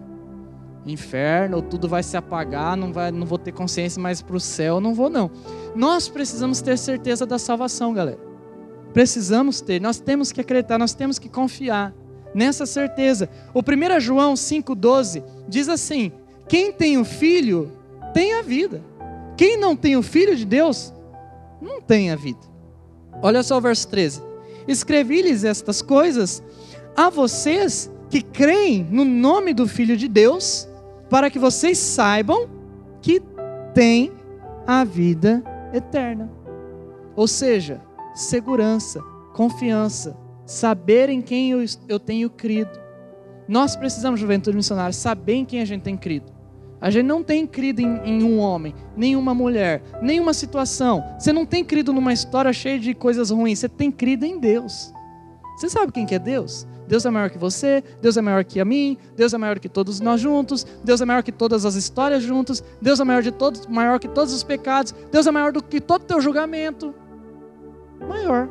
inferno, 0.86 1.62
tudo 1.62 1.88
vai 1.88 2.04
se 2.04 2.18
apagar, 2.18 2.76
não, 2.76 2.92
vai, 2.92 3.10
não 3.10 3.26
vou 3.26 3.38
ter 3.38 3.54
consciência 3.54 4.02
mais 4.02 4.22
para 4.22 4.36
o 4.36 4.40
céu, 4.42 4.82
não 4.82 4.94
vou 4.94 5.10
não. 5.10 5.32
Nós 5.74 6.10
precisamos 6.10 6.60
ter 6.60 6.78
certeza 6.78 7.26
da 7.26 7.40
salvação, 7.40 7.94
galera. 7.94 8.33
Precisamos 8.94 9.60
ter, 9.60 9.82
nós 9.82 10.00
temos 10.00 10.32
que 10.32 10.42
acreditar, 10.42 10.78
nós 10.78 10.94
temos 10.94 11.18
que 11.18 11.28
confiar 11.28 11.94
nessa 12.34 12.66
certeza. 12.66 13.30
O 13.54 13.60
1 13.60 14.00
João 14.00 14.34
5,12 14.36 15.24
diz 15.48 15.68
assim: 15.68 16.12
quem 16.48 16.72
tem 16.72 16.98
o 16.98 17.06
filho 17.06 17.72
tem 18.14 18.34
a 18.34 18.42
vida. 18.42 18.82
Quem 19.36 19.58
não 19.58 19.76
tem 19.76 19.96
o 19.96 20.04
filho 20.04 20.36
de 20.36 20.46
Deus 20.46 20.94
não 21.62 21.82
tem 21.82 22.12
a 22.12 22.16
vida. 22.16 22.40
Olha 23.22 23.42
só 23.42 23.58
o 23.58 23.62
verso 23.62 23.88
13. 23.88 24.22
Escrevi-lhes 24.68 25.44
estas 25.44 25.82
coisas 25.82 26.44
a 26.96 27.10
vocês 27.10 27.90
que 28.10 28.22
creem 28.22 28.88
no 28.92 29.04
nome 29.04 29.54
do 29.54 29.68
Filho 29.68 29.98
de 29.98 30.08
Deus, 30.08 30.68
para 31.10 31.30
que 31.30 31.40
vocês 31.40 31.78
saibam 31.78 32.48
que 33.02 33.22
têm 33.74 34.12
a 34.68 34.84
vida 34.84 35.44
eterna. 35.74 36.30
Ou 37.16 37.28
seja, 37.28 37.82
segurança, 38.14 39.02
confiança, 39.34 40.16
saber 40.46 41.10
em 41.10 41.22
quem 41.22 41.52
eu, 41.52 41.64
eu 41.88 42.00
tenho 42.00 42.30
crido. 42.30 42.72
Nós 43.48 43.76
precisamos, 43.76 44.20
juventude 44.20 44.56
missionária, 44.56 44.94
saber 44.94 45.34
em 45.34 45.46
quem 45.46 45.62
a 45.62 45.66
gente 45.66 45.82
tem 45.82 45.98
crido. 45.98 46.32
A 46.80 46.90
gente 46.90 47.06
não 47.06 47.24
tem 47.24 47.48
crido 47.48 47.80
em, 47.80 48.02
em, 48.04 48.24
um 48.24 48.40
homem, 48.40 48.76
nenhuma 48.96 49.34
mulher, 49.34 49.82
nenhuma 50.02 50.34
situação. 50.34 51.02
Você 51.18 51.32
não 51.32 51.46
tem 51.46 51.64
crido 51.64 51.94
numa 51.94 52.12
história 52.12 52.52
cheia 52.52 52.78
de 52.78 52.94
coisas 52.94 53.30
ruins. 53.30 53.60
Você 53.60 53.70
tem 53.70 53.90
crido 53.90 54.26
em 54.26 54.38
Deus. 54.38 54.94
Você 55.56 55.70
sabe 55.70 55.94
quem 55.94 56.06
que 56.06 56.16
é 56.16 56.20
Deus? 56.20 56.68
Deus 56.86 57.06
é 57.06 57.10
maior 57.10 57.30
que 57.30 57.38
você, 57.38 57.82
Deus 58.02 58.18
é 58.18 58.22
maior 58.22 58.44
que 58.44 58.60
a 58.60 58.66
mim, 58.66 58.98
Deus 59.16 59.34
é 59.34 59.38
maior 59.38 59.60
que 59.60 59.70
todos 59.70 60.02
nós 60.02 60.20
juntos, 60.20 60.66
Deus 60.84 61.00
é 61.00 61.06
maior 61.06 61.24
que 61.24 61.32
todas 61.32 61.66
as 61.66 61.76
histórias 61.76 62.22
juntos, 62.22 62.62
Deus 62.82 63.00
é 63.00 63.04
maior 63.06 63.22
de 63.22 63.32
todos, 63.32 63.66
maior 63.68 63.98
que 64.00 64.08
todos 64.10 64.34
os 64.34 64.44
pecados, 64.44 64.94
Deus 65.12 65.26
é 65.26 65.32
maior 65.32 65.54
do 65.54 65.64
que 65.64 65.80
todo 65.80 66.04
teu 66.04 66.20
julgamento. 66.20 66.94
Maior. 68.08 68.50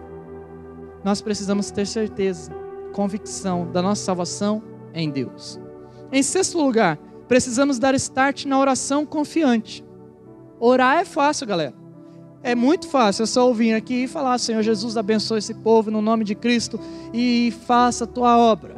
Nós 1.05 1.21
precisamos 1.21 1.71
ter 1.71 1.87
certeza, 1.87 2.53
convicção 2.93 3.71
da 3.71 3.83
nossa 3.83 4.05
salvação 4.05 4.63
em 4.95 5.11
Deus. 5.11 5.61
Em 6.11 6.23
sexto 6.23 6.59
lugar, 6.59 6.99
precisamos 7.27 7.79
dar 7.79 7.95
start 7.95 8.45
na 8.45 8.59
oração 8.59 9.05
confiante. 9.07 9.85
Orar 10.61 10.99
é 10.99 11.05
fácil, 11.05 11.47
galera. 11.47 11.75
É 12.43 12.55
muito 12.55 12.89
fácil, 12.89 13.23
é 13.23 13.27
só 13.27 13.47
ouvir 13.47 13.73
aqui 13.73 14.05
e 14.05 14.09
falar: 14.09 14.39
Senhor 14.39 14.63
Jesus, 14.63 14.97
abençoe 14.97 15.39
esse 15.39 15.55
povo 15.55 15.91
no 15.91 16.03
nome 16.03 16.25
de 16.25 16.35
Cristo 16.35 16.79
e 17.13 17.53
faça 17.67 18.05
a 18.05 18.07
tua 18.07 18.37
obra. 18.37 18.75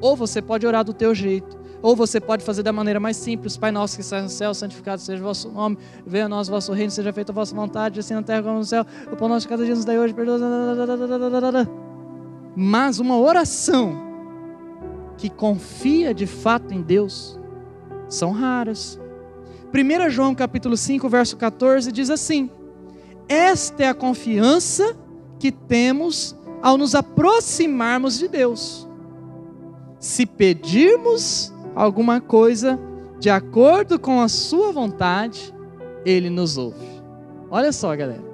Ou 0.00 0.14
você 0.14 0.42
pode 0.42 0.66
orar 0.66 0.84
do 0.84 0.92
teu 0.92 1.14
jeito, 1.14 1.58
ou 1.86 1.94
você 1.94 2.20
pode 2.20 2.44
fazer 2.44 2.64
da 2.64 2.72
maneira 2.72 2.98
mais 2.98 3.16
simples: 3.16 3.56
Pai 3.56 3.70
nosso 3.70 3.94
que 3.94 4.02
está 4.02 4.20
no 4.20 4.28
céu, 4.28 4.52
santificado 4.52 5.00
seja 5.00 5.22
o 5.22 5.24
vosso 5.24 5.48
nome, 5.48 5.78
venha 6.04 6.24
a 6.24 6.28
nós 6.28 6.48
o 6.48 6.50
vosso 6.50 6.72
reino, 6.72 6.90
seja 6.90 7.12
feita 7.12 7.30
a 7.30 7.34
vossa 7.34 7.54
vontade, 7.54 8.00
assim 8.00 8.12
na 8.12 8.24
terra 8.24 8.42
como 8.42 8.58
no 8.58 8.64
céu. 8.64 8.84
O 9.12 9.14
pão 9.14 9.28
nosso 9.28 9.42
de 9.42 9.48
cada 9.50 9.64
dia 9.64 9.72
nos 9.72 9.84
dai 9.84 9.96
hoje, 9.96 10.12
perdoa. 10.12 10.36
Mas 12.56 12.98
uma 12.98 13.16
oração 13.16 14.02
que 15.16 15.30
confia 15.30 16.12
de 16.12 16.26
fato 16.26 16.74
em 16.74 16.82
Deus 16.82 17.38
são 18.08 18.32
raras. 18.32 18.98
1 19.72 20.10
João 20.10 20.34
capítulo 20.34 20.76
5, 20.76 21.08
verso 21.08 21.36
14 21.36 21.92
diz 21.92 22.10
assim: 22.10 22.50
Esta 23.28 23.84
é 23.84 23.88
a 23.88 23.94
confiança 23.94 24.96
que 25.38 25.52
temos 25.52 26.34
ao 26.60 26.76
nos 26.76 26.96
aproximarmos 26.96 28.18
de 28.18 28.26
Deus. 28.26 28.88
se 30.00 30.26
pedirmos 30.26 31.52
alguma 31.76 32.22
coisa 32.22 32.80
de 33.20 33.28
acordo 33.28 33.98
com 33.98 34.20
a 34.20 34.28
sua 34.28 34.72
vontade, 34.72 35.54
ele 36.04 36.30
nos 36.30 36.56
ouve. 36.56 36.86
Olha 37.50 37.70
só, 37.70 37.94
galera. 37.94 38.24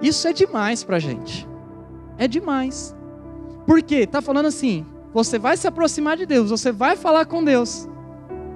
Isso 0.00 0.26
é 0.28 0.32
demais 0.32 0.84
para 0.84 0.96
a 0.96 1.00
gente. 1.00 1.46
É 2.16 2.28
demais. 2.28 2.94
Por 3.66 3.82
quê? 3.82 3.96
Está 3.96 4.22
falando 4.22 4.46
assim: 4.46 4.86
você 5.12 5.38
vai 5.38 5.56
se 5.56 5.66
aproximar 5.66 6.16
de 6.16 6.24
Deus, 6.24 6.50
você 6.50 6.70
vai 6.70 6.96
falar 6.96 7.26
com 7.26 7.44
Deus, 7.44 7.88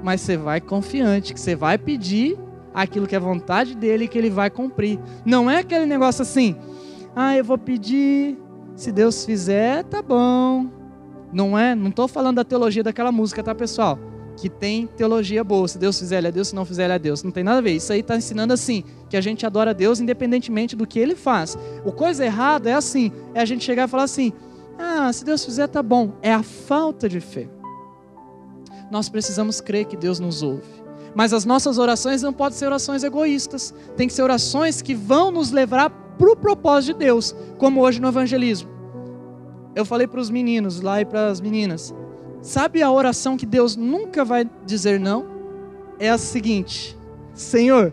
mas 0.02 0.20
você 0.20 0.36
vai 0.36 0.60
confiante 0.60 1.34
que 1.34 1.40
você 1.40 1.54
vai 1.54 1.78
pedir 1.78 2.38
aquilo 2.74 3.06
que 3.06 3.16
é 3.16 3.20
vontade 3.20 3.74
dele 3.76 4.08
que 4.08 4.18
ele 4.18 4.30
vai 4.30 4.50
cumprir. 4.50 4.98
Não 5.24 5.50
é 5.50 5.58
aquele 5.58 5.86
negócio 5.86 6.22
assim: 6.22 6.56
ah, 7.14 7.36
eu 7.36 7.44
vou 7.44 7.58
pedir, 7.58 8.38
se 8.74 8.90
Deus 8.90 9.24
fizer, 9.24 9.84
tá 9.84 10.02
bom. 10.02 10.85
Não 11.32 11.58
é? 11.58 11.74
Não 11.74 11.88
estou 11.88 12.08
falando 12.08 12.36
da 12.36 12.44
teologia 12.44 12.82
daquela 12.82 13.12
música, 13.12 13.42
tá, 13.42 13.54
pessoal? 13.54 13.98
que 14.36 14.50
tem 14.50 14.86
teologia 14.86 15.42
boa. 15.42 15.66
Se 15.66 15.78
Deus 15.78 15.98
fizer, 15.98 16.18
ele 16.18 16.28
é 16.28 16.32
Deus. 16.32 16.48
Se 16.48 16.54
não 16.54 16.64
fizer, 16.64 16.84
ele 16.84 16.92
é 16.92 16.98
Deus. 16.98 17.22
Não 17.22 17.30
tem 17.30 17.42
nada 17.42 17.58
a 17.58 17.60
ver. 17.60 17.72
Isso 17.72 17.92
aí 17.92 18.00
está 18.00 18.16
ensinando 18.16 18.52
assim, 18.52 18.84
que 19.08 19.16
a 19.16 19.20
gente 19.20 19.46
adora 19.46 19.72
Deus 19.72 19.98
independentemente 19.98 20.76
do 20.76 20.86
que 20.86 20.98
ele 20.98 21.16
faz. 21.16 21.56
O 21.84 21.90
coisa 21.90 22.24
errada 22.24 22.70
é 22.70 22.74
assim, 22.74 23.10
é 23.34 23.40
a 23.40 23.44
gente 23.44 23.64
chegar 23.64 23.88
e 23.88 23.90
falar 23.90 24.04
assim, 24.04 24.32
ah, 24.78 25.10
se 25.12 25.24
Deus 25.24 25.44
fizer, 25.44 25.66
tá 25.66 25.82
bom. 25.82 26.12
É 26.22 26.32
a 26.32 26.42
falta 26.42 27.08
de 27.08 27.20
fé. 27.20 27.48
Nós 28.90 29.08
precisamos 29.08 29.60
crer 29.60 29.86
que 29.86 29.96
Deus 29.96 30.20
nos 30.20 30.42
ouve. 30.42 30.84
Mas 31.14 31.32
as 31.32 31.46
nossas 31.46 31.78
orações 31.78 32.22
não 32.22 32.32
podem 32.32 32.58
ser 32.58 32.66
orações 32.66 33.02
egoístas. 33.02 33.74
Tem 33.96 34.06
que 34.06 34.12
ser 34.12 34.22
orações 34.22 34.82
que 34.82 34.94
vão 34.94 35.30
nos 35.30 35.50
levar 35.50 35.88
para 35.88 36.30
o 36.30 36.36
propósito 36.36 36.92
de 36.92 37.04
Deus, 37.04 37.34
como 37.58 37.80
hoje 37.80 38.00
no 38.00 38.08
evangelismo. 38.08 38.75
Eu 39.76 39.84
falei 39.84 40.08
para 40.08 40.20
os 40.20 40.30
meninos 40.30 40.80
lá 40.80 41.00
e 41.00 41.04
para 41.04 41.28
as 41.28 41.40
meninas, 41.40 41.94
Sabe 42.46 42.80
a 42.80 42.88
oração 42.92 43.36
que 43.36 43.44
Deus 43.44 43.74
nunca 43.74 44.24
vai 44.24 44.48
dizer 44.64 45.00
não? 45.00 45.26
É 45.98 46.08
a 46.08 46.16
seguinte: 46.16 46.96
Senhor, 47.34 47.92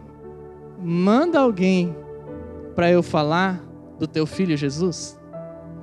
manda 0.79 1.39
alguém 1.39 1.95
para 2.75 2.91
eu 2.91 3.01
falar 3.01 3.63
do 3.97 4.05
teu 4.05 4.27
filho 4.27 4.55
Jesus. 4.55 5.19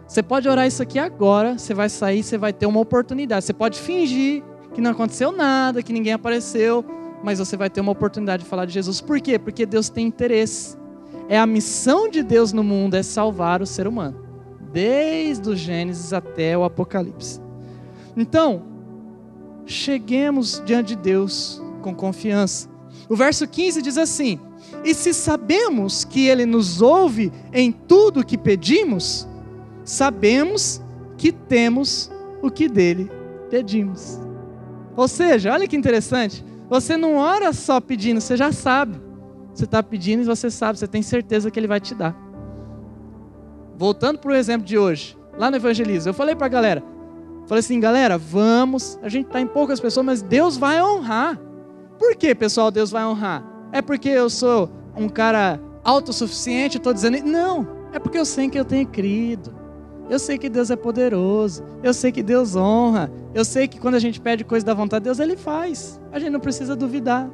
Você 0.06 0.22
pode 0.22 0.48
orar 0.48 0.68
isso 0.68 0.80
aqui 0.80 1.00
agora, 1.00 1.58
você 1.58 1.74
vai 1.74 1.88
sair, 1.88 2.22
você 2.22 2.38
vai 2.38 2.52
ter 2.52 2.66
uma 2.66 2.78
oportunidade. 2.78 3.44
Você 3.44 3.52
pode 3.52 3.76
fingir 3.76 4.44
que 4.72 4.80
não 4.80 4.92
aconteceu 4.92 5.32
nada, 5.32 5.82
que 5.82 5.92
ninguém 5.92 6.12
apareceu, 6.12 6.84
mas 7.24 7.40
você 7.40 7.56
vai 7.56 7.68
ter 7.68 7.80
uma 7.80 7.90
oportunidade 7.90 8.44
de 8.44 8.48
falar 8.48 8.66
de 8.66 8.72
Jesus. 8.72 9.00
Por 9.00 9.20
quê? 9.20 9.36
Porque 9.36 9.66
Deus 9.66 9.88
tem 9.88 10.06
interesse. 10.06 10.76
É 11.28 11.36
a 11.36 11.46
missão 11.46 12.08
de 12.08 12.22
Deus 12.22 12.52
no 12.52 12.62
mundo 12.62 12.94
é 12.94 13.02
salvar 13.02 13.62
o 13.62 13.66
ser 13.66 13.88
humano, 13.88 14.16
desde 14.72 15.48
o 15.48 15.56
Gênesis 15.56 16.12
até 16.12 16.56
o 16.56 16.64
Apocalipse. 16.64 17.40
Então, 18.16 18.62
cheguemos 19.66 20.62
diante 20.64 20.94
de 20.94 21.02
Deus 21.02 21.62
com 21.82 21.94
confiança. 21.94 22.68
O 23.08 23.16
verso 23.16 23.46
15 23.46 23.82
diz 23.82 23.96
assim: 23.96 24.38
E 24.84 24.94
se 24.94 25.12
sabemos 25.12 26.04
que 26.04 26.26
Ele 26.26 26.46
nos 26.46 26.82
ouve 26.82 27.32
em 27.52 27.72
tudo 27.72 28.20
o 28.20 28.24
que 28.24 28.38
pedimos, 28.38 29.28
sabemos 29.84 30.80
que 31.16 31.32
temos 31.32 32.10
o 32.42 32.50
que 32.50 32.68
dele 32.68 33.10
pedimos. 33.50 34.18
Ou 34.96 35.08
seja, 35.08 35.52
olha 35.52 35.66
que 35.66 35.76
interessante, 35.76 36.44
você 36.68 36.96
não 36.96 37.16
ora 37.16 37.52
só 37.52 37.80
pedindo, 37.80 38.20
você 38.20 38.36
já 38.36 38.52
sabe. 38.52 39.00
Você 39.52 39.64
está 39.64 39.82
pedindo 39.82 40.22
e 40.22 40.24
você 40.24 40.50
sabe, 40.50 40.78
você 40.78 40.86
tem 40.86 41.02
certeza 41.02 41.50
que 41.50 41.58
Ele 41.58 41.66
vai 41.66 41.80
te 41.80 41.94
dar. 41.94 42.16
Voltando 43.80 44.18
para 44.18 44.32
o 44.32 44.34
exemplo 44.34 44.66
de 44.66 44.76
hoje, 44.76 45.16
lá 45.38 45.50
no 45.50 45.56
evangelismo, 45.56 46.10
eu 46.10 46.14
falei 46.14 46.34
para 46.34 46.44
a 46.44 46.50
galera: 46.50 46.84
Falei 47.46 47.60
assim, 47.60 47.80
galera, 47.80 48.18
vamos. 48.18 48.98
A 49.02 49.08
gente 49.08 49.28
está 49.28 49.40
em 49.40 49.46
poucas 49.46 49.80
pessoas, 49.80 50.04
mas 50.04 50.20
Deus 50.20 50.58
vai 50.58 50.82
honrar. 50.82 51.40
Por 51.98 52.14
que, 52.14 52.34
pessoal, 52.34 52.70
Deus 52.70 52.90
vai 52.90 53.06
honrar? 53.06 53.42
É 53.72 53.80
porque 53.80 54.10
eu 54.10 54.28
sou 54.28 54.70
um 54.94 55.08
cara 55.08 55.58
autossuficiente, 55.82 56.76
estou 56.76 56.92
dizendo. 56.92 57.24
Não, 57.24 57.66
é 57.90 57.98
porque 57.98 58.18
eu 58.18 58.26
sei 58.26 58.50
que 58.50 58.60
eu 58.60 58.66
tenho 58.66 58.86
crido. 58.86 59.50
Eu 60.10 60.18
sei 60.18 60.36
que 60.36 60.50
Deus 60.50 60.70
é 60.70 60.76
poderoso. 60.76 61.64
Eu 61.82 61.94
sei 61.94 62.12
que 62.12 62.22
Deus 62.22 62.54
honra. 62.54 63.10
Eu 63.32 63.46
sei 63.46 63.66
que 63.66 63.80
quando 63.80 63.94
a 63.94 63.98
gente 63.98 64.20
pede 64.20 64.44
coisa 64.44 64.66
da 64.66 64.74
vontade 64.74 65.04
de 65.04 65.08
Deus, 65.08 65.20
Ele 65.20 65.38
faz. 65.38 65.98
A 66.12 66.18
gente 66.18 66.32
não 66.32 66.40
precisa 66.40 66.76
duvidar. 66.76 67.30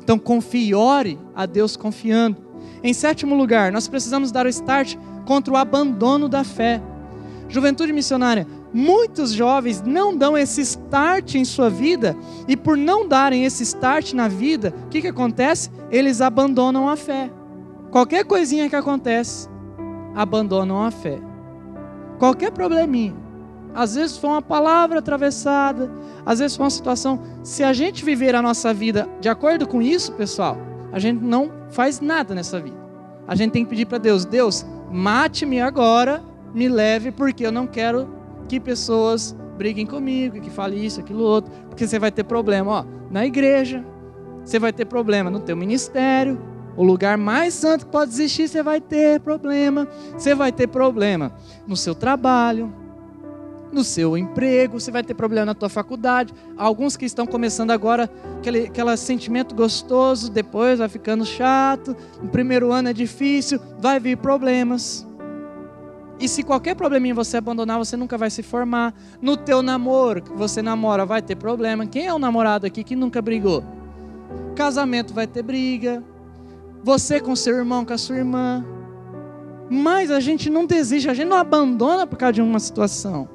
Então 0.00 0.20
confie, 0.20 0.72
ore 0.72 1.18
a 1.34 1.46
Deus 1.46 1.76
confiando. 1.76 2.36
Em 2.80 2.92
sétimo 2.92 3.34
lugar, 3.34 3.72
nós 3.72 3.88
precisamos 3.88 4.30
dar 4.30 4.46
o 4.46 4.48
start 4.48 4.96
contra 5.24 5.52
o 5.52 5.56
abandono 5.56 6.28
da 6.28 6.44
fé. 6.44 6.82
Juventude 7.48 7.92
missionária, 7.92 8.46
muitos 8.72 9.32
jovens 9.32 9.82
não 9.82 10.16
dão 10.16 10.36
esse 10.36 10.60
start 10.62 11.34
em 11.36 11.44
sua 11.44 11.70
vida, 11.70 12.16
e 12.48 12.56
por 12.56 12.76
não 12.76 13.06
darem 13.06 13.44
esse 13.44 13.62
start 13.62 14.12
na 14.12 14.28
vida, 14.28 14.74
o 14.86 14.88
que, 14.88 15.00
que 15.00 15.08
acontece? 15.08 15.70
Eles 15.90 16.20
abandonam 16.20 16.88
a 16.88 16.96
fé. 16.96 17.30
Qualquer 17.90 18.24
coisinha 18.24 18.68
que 18.68 18.74
acontece, 18.74 19.48
abandonam 20.14 20.82
a 20.82 20.90
fé. 20.90 21.20
Qualquer 22.18 22.50
probleminha. 22.50 23.14
Às 23.74 23.96
vezes 23.96 24.16
foi 24.16 24.30
uma 24.30 24.42
palavra 24.42 25.00
atravessada, 25.00 25.90
às 26.24 26.38
vezes 26.38 26.56
foi 26.56 26.64
uma 26.64 26.70
situação. 26.70 27.20
Se 27.42 27.64
a 27.64 27.72
gente 27.72 28.04
viver 28.04 28.34
a 28.34 28.42
nossa 28.42 28.72
vida 28.72 29.08
de 29.20 29.28
acordo 29.28 29.66
com 29.66 29.82
isso, 29.82 30.12
pessoal, 30.12 30.56
a 30.92 30.98
gente 30.98 31.22
não 31.22 31.50
faz 31.70 32.00
nada 32.00 32.34
nessa 32.34 32.60
vida. 32.60 32.76
A 33.26 33.34
gente 33.34 33.52
tem 33.52 33.64
que 33.64 33.70
pedir 33.70 33.86
para 33.86 33.98
Deus: 33.98 34.24
Deus, 34.24 34.64
mate-me 34.94 35.60
agora, 35.60 36.22
me 36.54 36.68
leve, 36.68 37.10
porque 37.10 37.44
eu 37.44 37.50
não 37.50 37.66
quero 37.66 38.08
que 38.48 38.60
pessoas 38.60 39.36
briguem 39.58 39.84
comigo, 39.84 40.40
que 40.40 40.50
falem 40.50 40.84
isso, 40.84 41.00
aquilo 41.00 41.24
outro, 41.24 41.52
porque 41.68 41.84
você 41.84 41.98
vai 41.98 42.12
ter 42.12 42.22
problema, 42.22 42.70
ó, 42.70 42.84
na 43.10 43.26
igreja, 43.26 43.84
você 44.44 44.56
vai 44.56 44.72
ter 44.72 44.84
problema 44.84 45.28
no 45.30 45.40
teu 45.40 45.56
ministério, 45.56 46.40
o 46.76 46.84
lugar 46.84 47.18
mais 47.18 47.54
santo 47.54 47.86
que 47.86 47.90
pode 47.90 48.12
existir, 48.12 48.46
você 48.46 48.62
vai 48.62 48.80
ter 48.80 49.18
problema, 49.18 49.88
você 50.16 50.32
vai 50.32 50.52
ter 50.52 50.68
problema 50.68 51.32
no 51.66 51.76
seu 51.76 51.94
trabalho, 51.94 52.72
no 53.74 53.84
seu 53.84 54.16
emprego, 54.16 54.80
você 54.80 54.90
vai 54.90 55.02
ter 55.02 55.14
problema 55.14 55.46
na 55.46 55.54
tua 55.54 55.68
faculdade. 55.68 56.32
Alguns 56.56 56.96
que 56.96 57.04
estão 57.04 57.26
começando 57.26 57.72
agora, 57.72 58.08
aquele, 58.38 58.66
aquele 58.66 58.96
sentimento 58.96 59.54
gostoso, 59.54 60.30
depois 60.30 60.78
vai 60.78 60.88
ficando 60.88 61.26
chato, 61.26 61.96
no 62.22 62.28
primeiro 62.28 62.72
ano 62.72 62.88
é 62.88 62.92
difícil, 62.92 63.60
vai 63.78 63.98
vir 63.98 64.16
problemas. 64.16 65.06
E 66.18 66.28
se 66.28 66.42
qualquer 66.44 66.76
probleminha 66.76 67.14
você 67.14 67.36
abandonar, 67.36 67.76
você 67.76 67.96
nunca 67.96 68.16
vai 68.16 68.30
se 68.30 68.42
formar. 68.42 68.94
No 69.20 69.36
teu 69.36 69.62
namoro, 69.62 70.22
que 70.22 70.32
você 70.32 70.62
namora, 70.62 71.04
vai 71.04 71.20
ter 71.20 71.34
problema. 71.34 71.86
Quem 71.86 72.06
é 72.06 72.14
o 72.14 72.18
namorado 72.18 72.66
aqui 72.66 72.84
que 72.84 72.94
nunca 72.94 73.20
brigou? 73.20 73.64
Casamento 74.54 75.12
vai 75.12 75.26
ter 75.26 75.42
briga. 75.42 76.02
Você 76.84 77.18
com 77.18 77.34
seu 77.34 77.56
irmão, 77.56 77.84
com 77.84 77.92
a 77.92 77.98
sua 77.98 78.16
irmã. 78.16 78.64
Mas 79.68 80.10
a 80.10 80.20
gente 80.20 80.48
não 80.48 80.64
desiste, 80.64 81.10
a 81.10 81.14
gente 81.14 81.28
não 81.28 81.36
abandona 81.36 82.06
por 82.06 82.16
causa 82.16 82.34
de 82.34 82.42
uma 82.42 82.60
situação. 82.60 83.33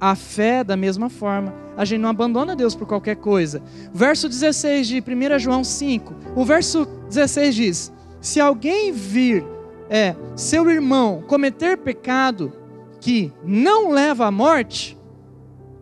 A 0.00 0.14
fé, 0.14 0.62
da 0.62 0.76
mesma 0.76 1.08
forma, 1.08 1.54
a 1.76 1.84
gente 1.84 2.00
não 2.00 2.10
abandona 2.10 2.54
Deus 2.54 2.74
por 2.74 2.86
qualquer 2.86 3.16
coisa. 3.16 3.62
Verso 3.92 4.28
16 4.28 4.86
de 4.86 5.00
1 5.00 5.38
João 5.38 5.64
5. 5.64 6.14
O 6.34 6.44
verso 6.44 6.86
16 7.08 7.54
diz: 7.54 7.92
Se 8.20 8.40
alguém 8.40 8.92
vir 8.92 9.44
é 9.88 10.14
seu 10.34 10.70
irmão 10.70 11.22
cometer 11.26 11.78
pecado 11.78 12.52
que 13.00 13.32
não 13.44 13.90
leva 13.90 14.26
à 14.26 14.30
morte, 14.30 14.98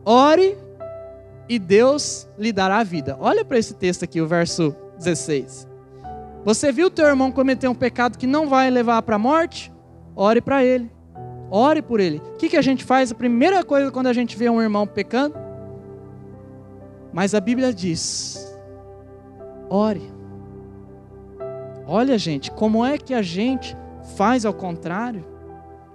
ore 0.05 0.57
e 1.49 1.59
Deus 1.59 2.29
lhe 2.39 2.53
dará 2.53 2.79
a 2.79 2.85
vida. 2.85 3.17
Olha 3.21 3.45
para 3.45 3.59
esse 3.59 3.75
texto 3.75 4.05
aqui, 4.05 4.21
o 4.21 4.27
verso 4.27 4.75
16. 4.99 5.69
Você 6.45 6.71
viu 6.71 6.91
teu 6.91 7.07
irmão 7.07 7.33
cometer 7.33 7.69
um 7.69 7.75
pecado 7.75 8.19
que 8.19 8.27
não 8.27 8.49
vai 8.49 8.71
levar 8.71 9.01
para 9.03 9.17
a 9.17 9.19
morte? 9.19 9.73
Ore 10.15 10.41
para 10.41 10.65
ele. 10.65 10.94
Ore 11.57 11.81
por 11.81 12.01
ele. 12.01 12.19
O 12.19 12.37
que, 12.37 12.49
que 12.49 12.57
a 12.57 12.63
gente 12.63 12.83
faz? 12.83 13.13
A 13.13 13.15
primeira 13.15 13.63
coisa 13.63 13.93
quando 13.93 14.09
a 14.09 14.13
gente 14.13 14.37
vê 14.37 14.51
um 14.51 14.61
irmão 14.61 14.89
pecando? 14.89 15.37
Mas 17.13 17.33
a 17.33 17.39
Bíblia 17.39 17.73
diz: 17.73 18.45
ore. 19.71 20.03
Olha, 21.87 22.19
gente, 22.19 22.51
como 22.51 22.85
é 22.85 22.99
que 22.99 23.15
a 23.15 23.23
gente 23.23 23.77
faz 24.17 24.45
ao 24.45 24.53
contrário, 24.53 25.25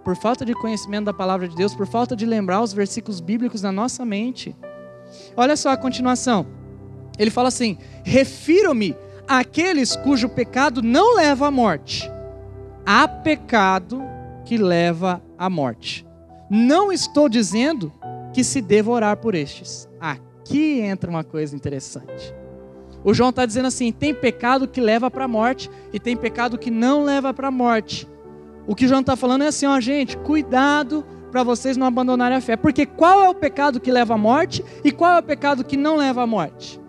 por 0.02 0.16
falta 0.16 0.46
de 0.46 0.54
conhecimento 0.54 1.04
da 1.04 1.14
palavra 1.14 1.46
de 1.46 1.58
Deus, 1.58 1.76
por 1.76 1.86
falta 1.86 2.16
de 2.16 2.26
lembrar 2.26 2.62
os 2.62 2.72
versículos 2.72 3.20
bíblicos 3.20 3.62
na 3.62 3.72
nossa 3.72 4.06
mente. 4.06 4.56
Olha 5.36 5.58
só 5.58 5.72
a 5.72 5.78
continuação. 5.78 6.48
Ele 7.18 7.30
fala 7.30 7.50
assim: 7.50 7.78
Refiro-me 8.06 8.96
àqueles 9.28 9.94
cujo 9.98 10.30
pecado 10.30 10.82
não 10.82 11.18
leva 11.18 11.48
à 11.48 11.52
morte. 11.52 12.10
Há 12.86 13.10
pecado 13.10 14.09
que 14.50 14.58
leva 14.58 15.22
à 15.38 15.48
morte. 15.48 16.04
Não 16.50 16.92
estou 16.92 17.30
dizendo 17.30 17.94
que 18.34 18.44
se 18.44 18.62
deva 18.62 18.90
orar 18.90 19.16
por 19.18 19.36
estes. 19.36 19.88
Aqui 20.02 20.80
entra 20.80 21.08
uma 21.08 21.24
coisa 21.24 21.56
interessante. 21.56 22.34
O 23.04 23.14
João 23.14 23.30
está 23.30 23.46
dizendo 23.46 23.68
assim: 23.68 23.92
tem 23.92 24.12
pecado 24.12 24.68
que 24.68 24.82
leva 24.82 25.12
para 25.12 25.26
a 25.26 25.28
morte 25.28 25.70
e 25.94 26.00
tem 26.00 26.18
pecado 26.18 26.58
que 26.58 26.72
não 26.72 27.04
leva 27.04 27.32
para 27.32 27.50
a 27.50 27.52
morte. 27.52 28.10
O 28.66 28.74
que 28.74 28.86
o 28.86 28.88
João 28.88 29.02
está 29.02 29.16
falando 29.16 29.44
é 29.44 29.48
assim: 29.50 29.68
ó, 29.68 29.80
gente, 29.80 30.18
cuidado 30.18 31.06
para 31.32 31.44
vocês 31.44 31.78
não 31.78 31.86
abandonarem 31.86 32.36
a 32.36 32.42
fé. 32.42 32.58
Porque 32.58 32.88
qual 32.88 33.22
é 33.22 33.30
o 33.30 33.36
pecado 33.36 33.80
que 33.80 33.92
leva 33.92 34.16
à 34.16 34.18
morte 34.18 34.66
e 34.84 34.92
qual 34.92 35.12
é 35.12 35.20
o 35.20 35.24
pecado 35.24 35.64
que 35.64 35.78
não 35.78 35.96
leva 35.96 36.24
à 36.24 36.26
morte? 36.26 36.82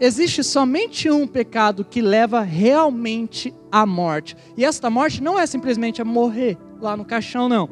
Existe 0.00 0.42
somente 0.42 1.08
um 1.08 1.28
pecado 1.28 1.84
que 1.84 2.02
leva 2.02 2.40
realmente 2.40 3.54
à 3.70 3.86
morte. 3.86 4.36
E 4.56 4.64
esta 4.64 4.90
morte 4.90 5.22
não 5.22 5.38
é 5.38 5.46
simplesmente 5.46 6.02
a 6.02 6.04
morrer 6.04 6.58
lá 6.80 6.96
no 6.96 7.04
caixão, 7.04 7.48
não. 7.48 7.68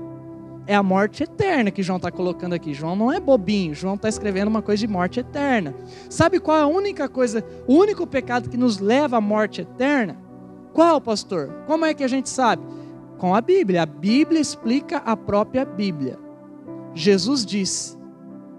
É 0.66 0.74
a 0.74 0.82
morte 0.82 1.22
eterna 1.22 1.70
que 1.70 1.82
João 1.82 1.96
está 1.96 2.10
colocando 2.10 2.54
aqui. 2.54 2.74
João 2.74 2.96
não 2.96 3.12
é 3.12 3.20
bobinho, 3.20 3.74
João 3.74 3.94
está 3.94 4.08
escrevendo 4.08 4.48
uma 4.48 4.62
coisa 4.62 4.80
de 4.80 4.92
morte 4.92 5.20
eterna. 5.20 5.74
Sabe 6.10 6.40
qual 6.40 6.58
é 6.58 6.62
a 6.62 6.66
única 6.66 7.08
coisa, 7.08 7.44
o 7.66 7.74
único 7.74 8.06
pecado 8.06 8.50
que 8.50 8.56
nos 8.56 8.78
leva 8.78 9.18
à 9.18 9.20
morte 9.20 9.60
eterna? 9.60 10.16
Qual, 10.72 11.00
pastor? 11.00 11.64
Como 11.66 11.84
é 11.84 11.94
que 11.94 12.02
a 12.02 12.08
gente 12.08 12.28
sabe? 12.28 12.62
Com 13.16 13.34
a 13.34 13.40
Bíblia. 13.40 13.82
A 13.82 13.86
Bíblia 13.86 14.40
explica 14.40 14.98
a 14.98 15.16
própria 15.16 15.64
Bíblia. 15.64 16.18
Jesus 16.94 17.46
disse: 17.46 17.96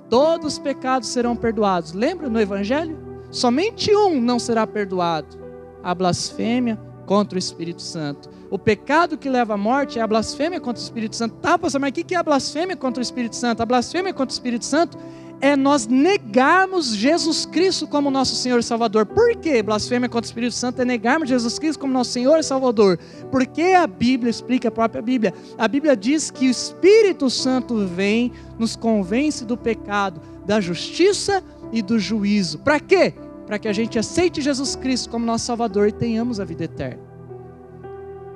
todos 0.10 0.54
os 0.54 0.60
pecados 0.60 1.10
serão 1.10 1.36
perdoados. 1.36 1.94
Lembra 1.94 2.30
no 2.30 2.40
Evangelho? 2.40 2.98
Somente 3.30 3.94
um 3.94 4.22
não 4.22 4.40
será 4.40 4.66
perdoado: 4.66 5.38
a 5.84 5.94
blasfêmia 5.94 6.80
contra 7.06 7.36
o 7.36 7.40
Espírito 7.40 7.82
Santo. 7.82 8.30
O 8.50 8.58
pecado 8.58 9.18
que 9.18 9.30
leva 9.30 9.56
à 9.56 9.58
morte 9.58 10.00
é 10.00 10.02
a 10.02 10.08
blasfêmia 10.08 10.60
contra 10.60 10.82
o 10.82 10.84
Espírito 10.84 11.16
Santo. 11.16 11.36
Tá, 11.36 11.58
pastor, 11.58 11.82
mas 11.82 11.92
o 11.92 11.94
que 11.94 12.16
é 12.16 12.18
a 12.18 12.24
blasfêmia 12.24 12.76
contra 12.76 13.02
o 13.02 13.04
Espírito 13.04 13.36
Santo? 13.36 13.62
A 13.62 13.66
blasfêmia 13.66 14.14
contra 14.14 14.32
o 14.32 14.34
Espírito 14.34 14.66
Santo 14.66 14.98
é 15.40 15.56
nós 15.56 15.86
negarmos 15.86 16.96
Jesus 16.96 17.46
Cristo 17.46 17.88
como 17.88 18.10
nosso 18.10 18.36
Senhor 18.36 18.60
e 18.60 18.64
Salvador. 18.64 19.06
Por 19.06 19.36
que 19.36 19.62
blasfêmia 19.62 20.10
contra 20.10 20.26
o 20.26 20.30
Espírito 20.30 20.54
Santo 20.54 20.82
é 20.82 20.86
negarmos 20.86 21.30
Jesus 21.30 21.60
Cristo 21.60 21.80
como 21.80 21.94
nosso 21.94 22.12
Senhor 22.12 22.40
e 22.40 22.44
Salvador? 22.44 22.98
Porque 23.32 23.62
a 23.62 23.86
Bíblia 23.86 24.30
explica 24.30 24.70
a 24.70 24.72
própria 24.72 25.02
Bíblia. 25.02 25.34
A 25.58 25.68
Bíblia 25.68 25.96
diz 25.96 26.32
que 26.32 26.48
o 26.48 26.50
Espírito 26.50 27.30
Santo 27.30 27.86
vem, 27.86 28.32
nos 28.58 28.76
convence 28.76 29.46
do 29.46 29.58
pecado, 29.58 30.22
da 30.46 30.60
justiça 30.60 31.44
e 31.72 31.82
do 31.82 32.00
juízo. 32.00 32.60
Para 32.60 32.80
quê? 32.80 33.14
Para 33.46 33.60
que 33.60 33.68
a 33.68 33.74
gente 33.74 34.00
aceite 34.00 34.42
Jesus 34.42 34.76
Cristo 34.76 35.10
como 35.10 35.26
nosso 35.26 35.46
Salvador 35.46 35.88
e 35.88 35.92
tenhamos 35.92 36.40
a 36.40 36.46
vida 36.46 36.64
eterna. 36.64 37.07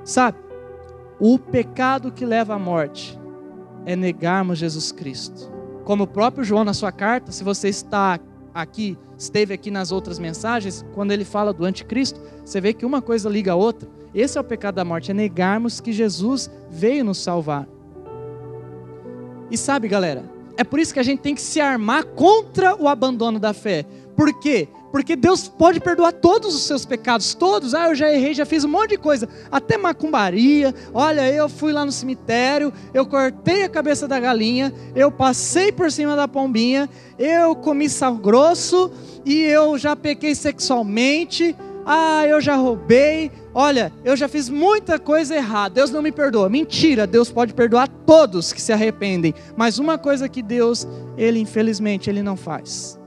Sabe, 0.04 0.38
o 1.20 1.38
pecado 1.38 2.10
que 2.10 2.26
leva 2.26 2.54
à 2.54 2.58
morte 2.58 3.18
é 3.86 3.94
negarmos 3.94 4.58
Jesus 4.58 4.90
Cristo. 4.92 5.50
Como 5.84 6.04
o 6.04 6.06
próprio 6.06 6.44
João 6.44 6.64
na 6.64 6.74
sua 6.74 6.92
carta, 6.92 7.32
se 7.32 7.44
você 7.44 7.68
está 7.68 8.18
aqui, 8.54 8.98
esteve 9.16 9.54
aqui 9.54 9.70
nas 9.70 9.92
outras 9.92 10.18
mensagens, 10.18 10.84
quando 10.94 11.12
ele 11.12 11.24
fala 11.24 11.52
do 11.52 11.64
anticristo, 11.64 12.20
você 12.44 12.60
vê 12.60 12.72
que 12.72 12.86
uma 12.86 13.00
coisa 13.00 13.28
liga 13.28 13.52
a 13.52 13.56
outra. 13.56 13.88
Esse 14.14 14.36
é 14.36 14.40
o 14.40 14.44
pecado 14.44 14.76
da 14.76 14.84
morte, 14.84 15.10
é 15.10 15.14
negarmos 15.14 15.80
que 15.80 15.92
Jesus 15.92 16.50
veio 16.70 17.04
nos 17.04 17.18
salvar. 17.18 17.66
E 19.50 19.56
sabe, 19.56 19.88
galera, 19.88 20.24
é 20.56 20.64
por 20.64 20.78
isso 20.78 20.92
que 20.92 21.00
a 21.00 21.04
gente 21.04 21.20
tem 21.20 21.34
que 21.34 21.40
se 21.40 21.60
armar 21.60 22.04
contra 22.04 22.74
o 22.76 22.88
abandono 22.88 23.38
da 23.38 23.52
fé. 23.52 23.84
Por 24.16 24.38
quê? 24.40 24.68
Porque 24.92 25.16
Deus 25.16 25.48
pode 25.48 25.80
perdoar 25.80 26.12
todos 26.12 26.54
os 26.54 26.64
seus 26.64 26.84
pecados, 26.84 27.32
todos. 27.34 27.74
Ah, 27.74 27.88
eu 27.88 27.94
já 27.94 28.12
errei, 28.12 28.34
já 28.34 28.44
fiz 28.44 28.62
um 28.62 28.68
monte 28.68 28.90
de 28.90 28.98
coisa, 28.98 29.26
até 29.50 29.78
macumbaria. 29.78 30.74
Olha, 30.92 31.32
eu 31.32 31.48
fui 31.48 31.72
lá 31.72 31.82
no 31.82 31.90
cemitério, 31.90 32.70
eu 32.92 33.06
cortei 33.06 33.64
a 33.64 33.70
cabeça 33.70 34.06
da 34.06 34.20
galinha, 34.20 34.72
eu 34.94 35.10
passei 35.10 35.72
por 35.72 35.90
cima 35.90 36.14
da 36.14 36.28
pombinha, 36.28 36.90
eu 37.18 37.56
comi 37.56 37.88
sal 37.88 38.14
grosso 38.16 38.92
e 39.24 39.40
eu 39.40 39.78
já 39.78 39.96
pequei 39.96 40.34
sexualmente. 40.34 41.56
Ah, 41.86 42.26
eu 42.26 42.40
já 42.40 42.54
roubei. 42.54 43.32
Olha, 43.54 43.92
eu 44.04 44.14
já 44.14 44.28
fiz 44.28 44.48
muita 44.48 44.98
coisa 44.98 45.34
errada. 45.34 45.74
Deus 45.74 45.90
não 45.90 46.02
me 46.02 46.12
perdoa. 46.12 46.48
Mentira, 46.48 47.06
Deus 47.06 47.32
pode 47.32 47.54
perdoar 47.54 47.88
todos 47.88 48.52
que 48.52 48.60
se 48.60 48.72
arrependem. 48.72 49.34
Mas 49.56 49.78
uma 49.78 49.98
coisa 49.98 50.28
que 50.28 50.42
Deus, 50.42 50.86
ele 51.16 51.40
infelizmente, 51.40 52.08
ele 52.08 52.22
não 52.22 52.36
faz 52.36 53.01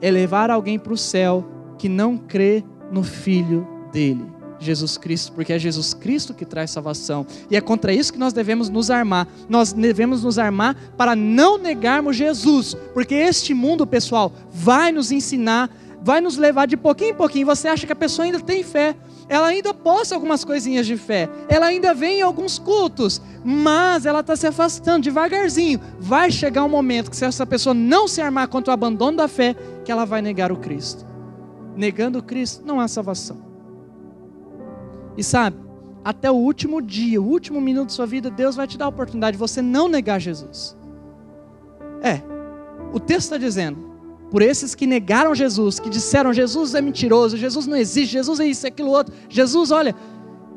é 0.00 0.10
levar 0.10 0.50
alguém 0.50 0.78
para 0.78 0.92
o 0.92 0.96
céu 0.96 1.44
que 1.78 1.88
não 1.88 2.16
crê 2.16 2.64
no 2.90 3.02
Filho 3.02 3.66
dele, 3.92 4.24
Jesus 4.58 4.96
Cristo, 4.96 5.32
porque 5.32 5.52
é 5.52 5.58
Jesus 5.58 5.92
Cristo 5.94 6.34
que 6.34 6.44
traz 6.44 6.70
salvação. 6.70 7.26
E 7.50 7.56
é 7.56 7.60
contra 7.60 7.92
isso 7.92 8.12
que 8.12 8.18
nós 8.18 8.32
devemos 8.32 8.68
nos 8.68 8.90
armar. 8.90 9.26
Nós 9.48 9.72
devemos 9.72 10.22
nos 10.22 10.38
armar 10.38 10.76
para 10.96 11.14
não 11.14 11.58
negarmos 11.58 12.16
Jesus, 12.16 12.74
porque 12.94 13.14
este 13.14 13.52
mundo, 13.52 13.86
pessoal, 13.86 14.32
vai 14.50 14.92
nos 14.92 15.10
ensinar, 15.12 15.70
vai 16.02 16.20
nos 16.20 16.36
levar 16.36 16.66
de 16.66 16.76
pouquinho 16.76 17.10
em 17.10 17.14
pouquinho. 17.14 17.46
Você 17.46 17.68
acha 17.68 17.86
que 17.86 17.92
a 17.92 17.96
pessoa 17.96 18.24
ainda 18.24 18.40
tem 18.40 18.62
fé, 18.62 18.96
ela 19.28 19.48
ainda 19.48 19.74
posta 19.74 20.14
algumas 20.14 20.44
coisinhas 20.44 20.86
de 20.86 20.96
fé, 20.96 21.28
ela 21.48 21.66
ainda 21.66 21.92
vem 21.92 22.20
em 22.20 22.22
alguns 22.22 22.58
cultos, 22.58 23.20
mas 23.44 24.06
ela 24.06 24.20
está 24.20 24.36
se 24.36 24.46
afastando 24.46 25.02
devagarzinho. 25.02 25.80
Vai 25.98 26.30
chegar 26.30 26.64
um 26.64 26.68
momento 26.68 27.10
que, 27.10 27.16
se 27.16 27.24
essa 27.24 27.44
pessoa 27.44 27.74
não 27.74 28.06
se 28.06 28.20
armar 28.20 28.48
contra 28.48 28.70
o 28.70 28.74
abandono 28.74 29.16
da 29.16 29.26
fé, 29.26 29.56
que 29.84 29.90
ela 29.90 30.04
vai 30.04 30.22
negar 30.22 30.52
o 30.52 30.56
Cristo. 30.56 31.04
Negando 31.76 32.20
o 32.20 32.22
Cristo, 32.22 32.64
não 32.64 32.80
há 32.80 32.86
salvação. 32.86 33.38
E 35.16 35.24
sabe, 35.24 35.56
até 36.04 36.30
o 36.30 36.34
último 36.34 36.80
dia, 36.80 37.20
o 37.20 37.26
último 37.26 37.60
minuto 37.60 37.88
da 37.88 37.94
sua 37.94 38.06
vida, 38.06 38.30
Deus 38.30 38.54
vai 38.54 38.66
te 38.66 38.78
dar 38.78 38.84
a 38.84 38.88
oportunidade 38.88 39.32
de 39.32 39.40
você 39.40 39.60
não 39.60 39.88
negar 39.88 40.20
Jesus. 40.20 40.76
É, 42.00 42.22
o 42.92 43.00
texto 43.00 43.24
está 43.24 43.38
dizendo: 43.38 43.95
por 44.30 44.42
esses 44.42 44.74
que 44.74 44.86
negaram 44.86 45.34
Jesus, 45.34 45.78
que 45.78 45.88
disseram 45.88 46.32
Jesus 46.32 46.74
é 46.74 46.80
mentiroso, 46.80 47.36
Jesus 47.36 47.66
não 47.66 47.76
existe, 47.76 48.12
Jesus 48.12 48.40
é 48.40 48.46
isso, 48.46 48.66
é 48.66 48.68
aquilo 48.68 48.90
outro. 48.90 49.14
Jesus, 49.28 49.70
olha, 49.70 49.94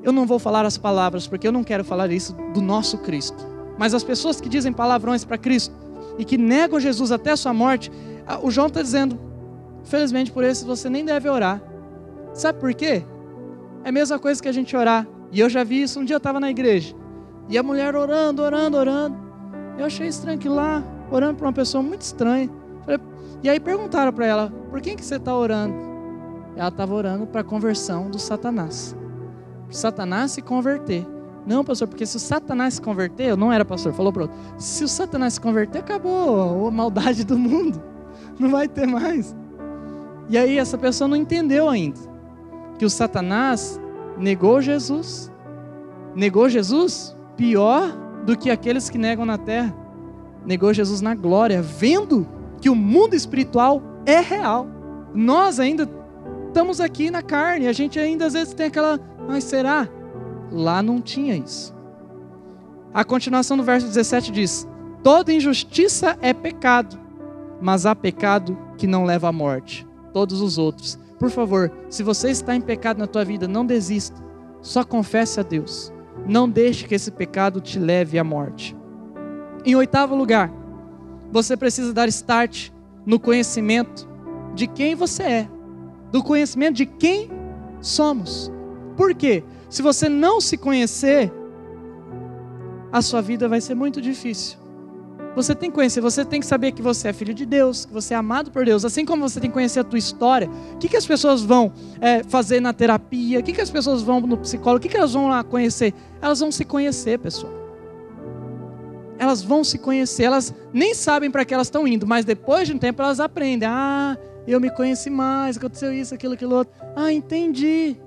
eu 0.01 0.12
não 0.12 0.25
vou 0.25 0.39
falar 0.39 0.65
as 0.65 0.77
palavras 0.77 1.27
porque 1.27 1.47
eu 1.47 1.51
não 1.51 1.63
quero 1.63 1.84
falar 1.84 2.12
isso 2.12 2.36
do 2.53 2.62
nosso 2.62 2.97
Cristo. 2.97 3.45
Mas 3.77 3.93
as 3.93 4.03
pessoas 4.03 4.41
que 4.41 4.49
dizem 4.49 4.73
palavrões 4.73 5.23
para 5.23 5.38
Cristo 5.38 5.73
e 6.17 6.25
que 6.25 6.38
negam 6.38 6.79
Jesus 6.79 7.12
até 7.12 7.32
a 7.32 7.38
sua 7.38 7.53
morte, 7.53 7.91
o 8.41 8.49
João 8.49 8.67
está 8.67 8.82
dizendo, 8.82 9.19
felizmente 9.84 10.32
por 10.32 10.43
esses 10.43 10.63
você 10.63 10.89
nem 10.89 11.05
deve 11.05 11.29
orar. 11.29 11.62
Sabe 12.34 12.60
por 12.60 12.73
quê? 12.73 13.03
É 13.84 13.89
a 13.89 13.91
mesma 13.91 14.19
coisa 14.19 14.41
que 14.41 14.49
a 14.49 14.51
gente 14.51 14.75
orar. 14.75 15.08
E 15.32 15.39
eu 15.39 15.49
já 15.49 15.63
vi 15.63 15.82
isso, 15.82 15.99
um 15.99 16.05
dia 16.05 16.15
eu 16.15 16.17
estava 16.17 16.39
na 16.39 16.49
igreja. 16.49 16.95
E 17.47 17.58
a 17.58 17.63
mulher 17.63 17.95
orando, 17.95 18.41
orando, 18.41 18.77
orando. 18.77 19.17
Eu 19.77 19.86
achei 19.86 20.08
estranho 20.08 20.38
que 20.39 20.49
lá, 20.49 20.84
orando 21.12 21.36
para 21.36 21.47
uma 21.47 21.53
pessoa 21.53 21.82
muito 21.82 22.01
estranha. 22.01 22.49
E 23.41 23.49
aí 23.49 23.60
perguntaram 23.60 24.12
para 24.12 24.25
ela: 24.25 24.54
por 24.69 24.82
quem 24.82 24.95
que 24.95 25.06
você 25.06 25.15
está 25.15 25.36
orando? 25.36 25.75
Ela 26.56 26.69
estava 26.69 26.93
orando 26.93 27.25
para 27.25 27.41
a 27.41 27.43
conversão 27.43 28.10
do 28.10 28.19
Satanás. 28.19 28.95
Para 29.65 29.75
Satanás 29.75 30.32
se 30.32 30.41
converter. 30.41 31.06
Não, 31.45 31.63
pastor, 31.63 31.88
porque 31.88 32.06
se 32.06 32.17
o 32.17 32.19
Satanás 32.19 32.75
se 32.75 32.82
converter, 32.82 33.30
eu 33.30 33.38
não 33.38 33.52
era 33.52 33.63
pastor, 33.63 33.93
falou 33.93 34.12
para 34.12 34.23
outro. 34.23 34.38
Se 34.58 34.84
o 34.84 34.88
Satanás 34.88 35.36
se 35.36 35.41
converter, 35.41 35.80
acabou 35.80 36.67
a 36.67 36.71
maldade 36.71 37.23
do 37.23 37.38
mundo. 37.38 37.82
Não 38.38 38.49
vai 38.49 38.67
ter 38.67 38.86
mais. 38.86 39.36
E 40.30 40.38
aí 40.38 40.58
essa 40.58 40.78
pessoa 40.78 41.08
não 41.08 41.17
entendeu 41.17 41.67
ainda 41.67 41.99
que 42.78 42.86
o 42.86 42.89
Satanás 42.89 43.80
negou 44.17 44.62
Jesus. 44.62 45.30
Negou 46.15 46.47
Jesus 46.47 47.15
pior 47.36 47.91
do 48.25 48.38
que 48.38 48.49
aqueles 48.49 48.89
que 48.89 48.97
negam 48.97 49.25
na 49.25 49.38
terra. 49.38 49.75
Negou 50.45 50.73
Jesus 50.73 51.02
na 51.02 51.15
glória, 51.15 51.62
vendo 51.62 52.25
que 52.60 52.69
o 52.69 52.76
mundo 52.76 53.15
espiritual 53.15 53.82
é 54.06 54.19
real. 54.19 54.67
Nós 55.13 55.60
ainda 55.60 55.89
estamos 56.48 56.82
aqui 56.82 57.10
na 57.10 57.22
carne, 57.22 57.67
a 57.67 57.74
gente 57.74 58.00
ainda 58.00 58.26
às 58.26 58.34
vezes 58.34 58.54
tem 58.54 58.67
aquela, 58.67 59.00
mas 59.28 59.43
será? 59.43 59.88
Lá 60.52 60.82
não 60.82 61.02
tinha 61.02 61.36
isso. 61.36 61.74
A 62.93 63.04
continuação 63.04 63.56
do 63.56 63.63
verso 63.63 63.88
17 63.88 64.32
diz: 64.32 64.67
Toda 65.04 65.34
injustiça 65.34 66.17
é 66.22 66.34
pecado, 66.34 67.00
mas 67.62 67.86
há 67.86 67.95
pecado 67.95 68.58
que 68.78 68.88
não 68.88 69.06
leva 69.06 69.30
à 69.30 69.32
morte. 69.32 69.88
Todos 70.12 70.41
os 70.41 70.58
outros. 70.58 70.98
Por 71.19 71.30
favor, 71.30 71.72
se 71.89 72.02
você 72.02 72.32
está 72.32 72.56
em 72.56 72.62
pecado 72.62 72.98
na 72.98 73.08
tua 73.08 73.24
vida, 73.24 73.48
não 73.48 73.65
desista. 73.65 74.19
Só 74.62 74.84
confesse 74.84 75.39
a 75.39 75.43
Deus. 75.43 75.93
Não 76.26 76.50
deixe 76.50 76.88
que 76.88 76.95
esse 76.95 77.12
pecado 77.12 77.62
te 77.62 77.78
leve 77.78 78.17
à 78.17 78.24
morte. 78.24 78.76
Em 79.65 79.76
oitavo 79.76 80.15
lugar, 80.15 80.52
você 81.32 81.56
precisa 81.56 81.94
dar 81.94 82.08
start 82.10 82.70
no 83.06 83.20
conhecimento 83.20 84.08
de 84.54 84.68
quem 84.68 84.96
você 84.96 85.24
é, 85.24 85.50
do 86.12 86.24
conhecimento 86.24 86.76
de 86.76 86.86
quem 86.86 87.30
somos. 87.82 88.52
Por 88.98 89.13
quê? 89.13 89.44
Se 89.70 89.82
você 89.82 90.10
não 90.10 90.42
se 90.42 90.58
conhecer, 90.58 91.32
a 92.92 93.02
sua 93.02 93.22
vida 93.22 93.48
vai 93.48 93.62
ser 93.62 93.76
muito 93.76 94.02
difícil. 94.02 94.58
Você 95.36 95.54
tem 95.54 95.70
que 95.70 95.76
conhecer, 95.76 96.02
você 96.02 96.26
tem 96.26 96.39
que 96.39 96.46
saber 96.46 96.72
que 96.72 96.82
você 96.82 97.10
é 97.10 97.13
filho 97.13 97.34
de 97.34 97.46
Deus, 97.46 97.86
que 97.86 97.94
você 97.94 98.15
é 98.15 98.18
amado 98.18 98.52
por 98.52 98.65
Deus, 98.65 98.84
assim 98.84 99.06
como 99.06 99.30
você 99.30 99.39
tem 99.39 99.50
que 99.50 99.54
conhecer 99.54 99.80
a 99.80 99.84
tua 99.84 100.00
história. 100.00 100.50
O 100.74 100.78
que, 100.78 100.89
que 100.89 100.98
as 100.98 101.06
pessoas 101.06 101.44
vão 101.44 101.72
é, 102.02 102.24
fazer 102.24 102.60
na 102.60 102.74
terapia? 102.74 103.39
O 103.39 103.44
que, 103.44 103.54
que 103.54 103.62
as 103.62 103.70
pessoas 103.70 104.02
vão 104.02 104.20
no 104.20 104.38
psicólogo? 104.38 104.80
O 104.80 104.82
que, 104.82 104.89
que 104.89 104.98
elas 104.98 105.13
vão 105.13 105.30
lá 105.30 105.44
conhecer? 105.44 105.94
Elas 106.20 106.39
vão 106.39 106.52
se 106.52 106.65
conhecer, 106.65 107.20
pessoal 107.20 107.68
elas 109.19 109.43
vão 109.43 109.65
se 109.65 109.77
conhecer, 109.77 110.23
elas 110.23 110.53
nem 110.73 110.95
sabem 110.95 111.29
para 111.29 111.43
que 111.43 111.53
elas 111.53 111.67
estão 111.67 111.86
indo, 111.86 112.08
mas 112.08 112.23
depois 112.23 112.67
de 112.67 112.73
um 112.73 112.77
tempo 112.77 113.01
elas 113.01 113.19
aprendem. 113.19 113.67
Ah, 113.69 114.17
eu 114.47 114.62
me 114.62 114.71
conheci 114.71 115.10
mais, 115.10 115.58
aconteceu 115.58 115.93
isso, 115.93 116.15
aquilo, 116.15 116.34
aquilo 116.34 116.55
outro. 116.55 116.73
Ah, 116.95 117.12
entendi. 117.12 117.97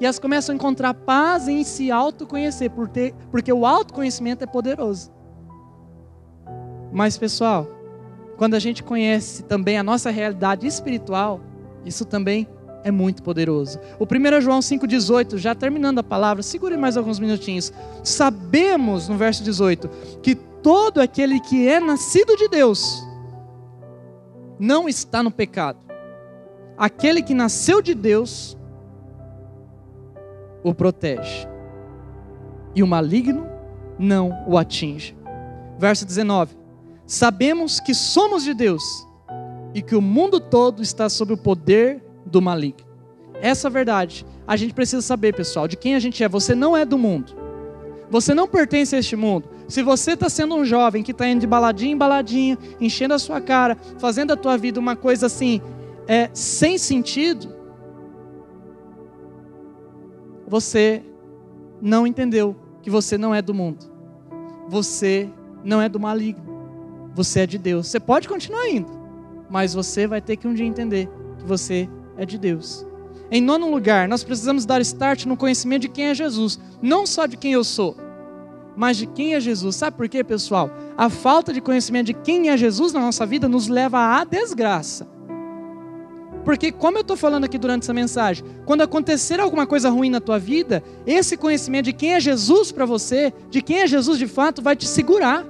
E 0.00 0.04
elas 0.04 0.18
começam 0.18 0.54
a 0.54 0.56
encontrar 0.56 0.94
paz 0.94 1.46
em 1.46 1.62
se 1.62 1.90
autoconhecer, 1.90 2.70
porque 3.30 3.52
o 3.52 3.66
autoconhecimento 3.66 4.42
é 4.42 4.46
poderoso. 4.46 5.12
Mas, 6.90 7.18
pessoal, 7.18 7.68
quando 8.38 8.54
a 8.54 8.58
gente 8.58 8.82
conhece 8.82 9.42
também 9.42 9.76
a 9.76 9.82
nossa 9.82 10.10
realidade 10.10 10.66
espiritual, 10.66 11.40
isso 11.84 12.06
também 12.06 12.48
é 12.82 12.90
muito 12.90 13.22
poderoso. 13.22 13.78
O 13.98 14.04
1 14.04 14.40
João 14.40 14.60
5,18, 14.60 15.36
já 15.36 15.54
terminando 15.54 15.98
a 15.98 16.02
palavra, 16.02 16.42
segure 16.42 16.76
mais 16.76 16.96
alguns 16.96 17.18
minutinhos. 17.18 17.72
Sabemos, 18.02 19.08
no 19.08 19.16
verso 19.16 19.44
18, 19.44 19.88
que 20.22 20.38
todo 20.64 21.02
aquele 21.02 21.38
que 21.38 21.68
é 21.68 21.78
nascido 21.78 22.36
de 22.38 22.48
Deus 22.48 23.06
não 24.58 24.88
está 24.88 25.22
no 25.22 25.30
pecado. 25.30 25.78
Aquele 26.76 27.22
que 27.22 27.34
nasceu 27.34 27.82
de 27.82 27.94
Deus 27.94 28.56
o 30.64 30.74
protege. 30.74 31.46
E 32.74 32.82
o 32.82 32.86
maligno 32.86 33.46
não 33.98 34.42
o 34.48 34.56
atinge. 34.56 35.14
Verso 35.78 36.06
19: 36.06 36.56
Sabemos 37.06 37.78
que 37.78 37.94
somos 37.94 38.42
de 38.42 38.54
Deus 38.54 39.06
e 39.74 39.82
que 39.82 39.94
o 39.94 40.00
mundo 40.00 40.40
todo 40.40 40.82
está 40.82 41.10
sob 41.10 41.34
o 41.34 41.36
poder 41.36 42.02
do 42.24 42.40
maligno. 42.40 42.86
Essa 43.34 43.68
verdade 43.68 44.24
a 44.46 44.56
gente 44.56 44.72
precisa 44.72 45.02
saber, 45.02 45.34
pessoal, 45.34 45.68
de 45.68 45.76
quem 45.76 45.94
a 45.94 46.00
gente 46.00 46.24
é. 46.24 46.28
Você 46.28 46.54
não 46.54 46.74
é 46.74 46.86
do 46.86 46.96
mundo. 46.96 47.36
Você 48.10 48.32
não 48.32 48.48
pertence 48.48 48.96
a 48.96 48.98
este 48.98 49.14
mundo. 49.14 49.53
Se 49.66 49.82
você 49.82 50.12
está 50.12 50.28
sendo 50.28 50.54
um 50.54 50.64
jovem 50.64 51.02
que 51.02 51.12
está 51.12 51.26
indo 51.26 51.40
de 51.40 51.46
baladinha 51.46 51.92
em 51.92 51.96
baladinha, 51.96 52.58
enchendo 52.80 53.14
a 53.14 53.18
sua 53.18 53.40
cara, 53.40 53.76
fazendo 53.98 54.32
a 54.32 54.36
tua 54.36 54.56
vida 54.56 54.78
uma 54.78 54.94
coisa 54.94 55.26
assim, 55.26 55.60
é, 56.06 56.28
sem 56.34 56.76
sentido, 56.76 57.48
você 60.46 61.02
não 61.80 62.06
entendeu 62.06 62.54
que 62.82 62.90
você 62.90 63.16
não 63.16 63.34
é 63.34 63.40
do 63.40 63.54
mundo. 63.54 63.86
Você 64.68 65.30
não 65.64 65.80
é 65.80 65.88
do 65.88 65.98
maligno. 65.98 66.44
Você 67.14 67.40
é 67.40 67.46
de 67.46 67.58
Deus. 67.58 67.88
Você 67.88 67.98
pode 67.98 68.28
continuar 68.28 68.68
indo, 68.68 68.90
mas 69.48 69.72
você 69.72 70.06
vai 70.06 70.20
ter 70.20 70.36
que 70.36 70.46
um 70.46 70.54
dia 70.54 70.66
entender 70.66 71.08
que 71.38 71.44
você 71.44 71.88
é 72.16 72.26
de 72.26 72.38
Deus. 72.38 72.86
Em 73.30 73.40
nono 73.40 73.70
lugar, 73.70 74.06
nós 74.06 74.22
precisamos 74.22 74.66
dar 74.66 74.80
start 74.82 75.24
no 75.24 75.36
conhecimento 75.36 75.82
de 75.82 75.88
quem 75.88 76.06
é 76.06 76.14
Jesus, 76.14 76.60
não 76.82 77.06
só 77.06 77.26
de 77.26 77.36
quem 77.36 77.52
eu 77.52 77.64
sou, 77.64 77.96
mas 78.76 78.96
de 78.96 79.06
quem 79.06 79.34
é 79.34 79.40
Jesus. 79.40 79.76
Sabe 79.76 79.96
por 79.96 80.08
quê, 80.08 80.24
pessoal? 80.24 80.70
A 80.96 81.08
falta 81.08 81.52
de 81.52 81.60
conhecimento 81.60 82.06
de 82.06 82.14
quem 82.14 82.50
é 82.50 82.56
Jesus 82.56 82.92
na 82.92 83.00
nossa 83.00 83.24
vida 83.24 83.48
nos 83.48 83.68
leva 83.68 83.98
à 83.98 84.24
desgraça. 84.24 85.06
Porque, 86.44 86.70
como 86.70 86.98
eu 86.98 87.02
estou 87.02 87.16
falando 87.16 87.44
aqui 87.44 87.56
durante 87.56 87.84
essa 87.84 87.94
mensagem, 87.94 88.44
quando 88.66 88.82
acontecer 88.82 89.40
alguma 89.40 89.66
coisa 89.66 89.88
ruim 89.88 90.10
na 90.10 90.20
tua 90.20 90.38
vida, 90.38 90.82
esse 91.06 91.36
conhecimento 91.36 91.86
de 91.86 91.92
quem 91.94 92.14
é 92.14 92.20
Jesus 92.20 92.70
para 92.70 92.84
você, 92.84 93.32
de 93.48 93.62
quem 93.62 93.80
é 93.80 93.86
Jesus 93.86 94.18
de 94.18 94.26
fato, 94.26 94.60
vai 94.60 94.76
te 94.76 94.86
segurar. 94.86 95.44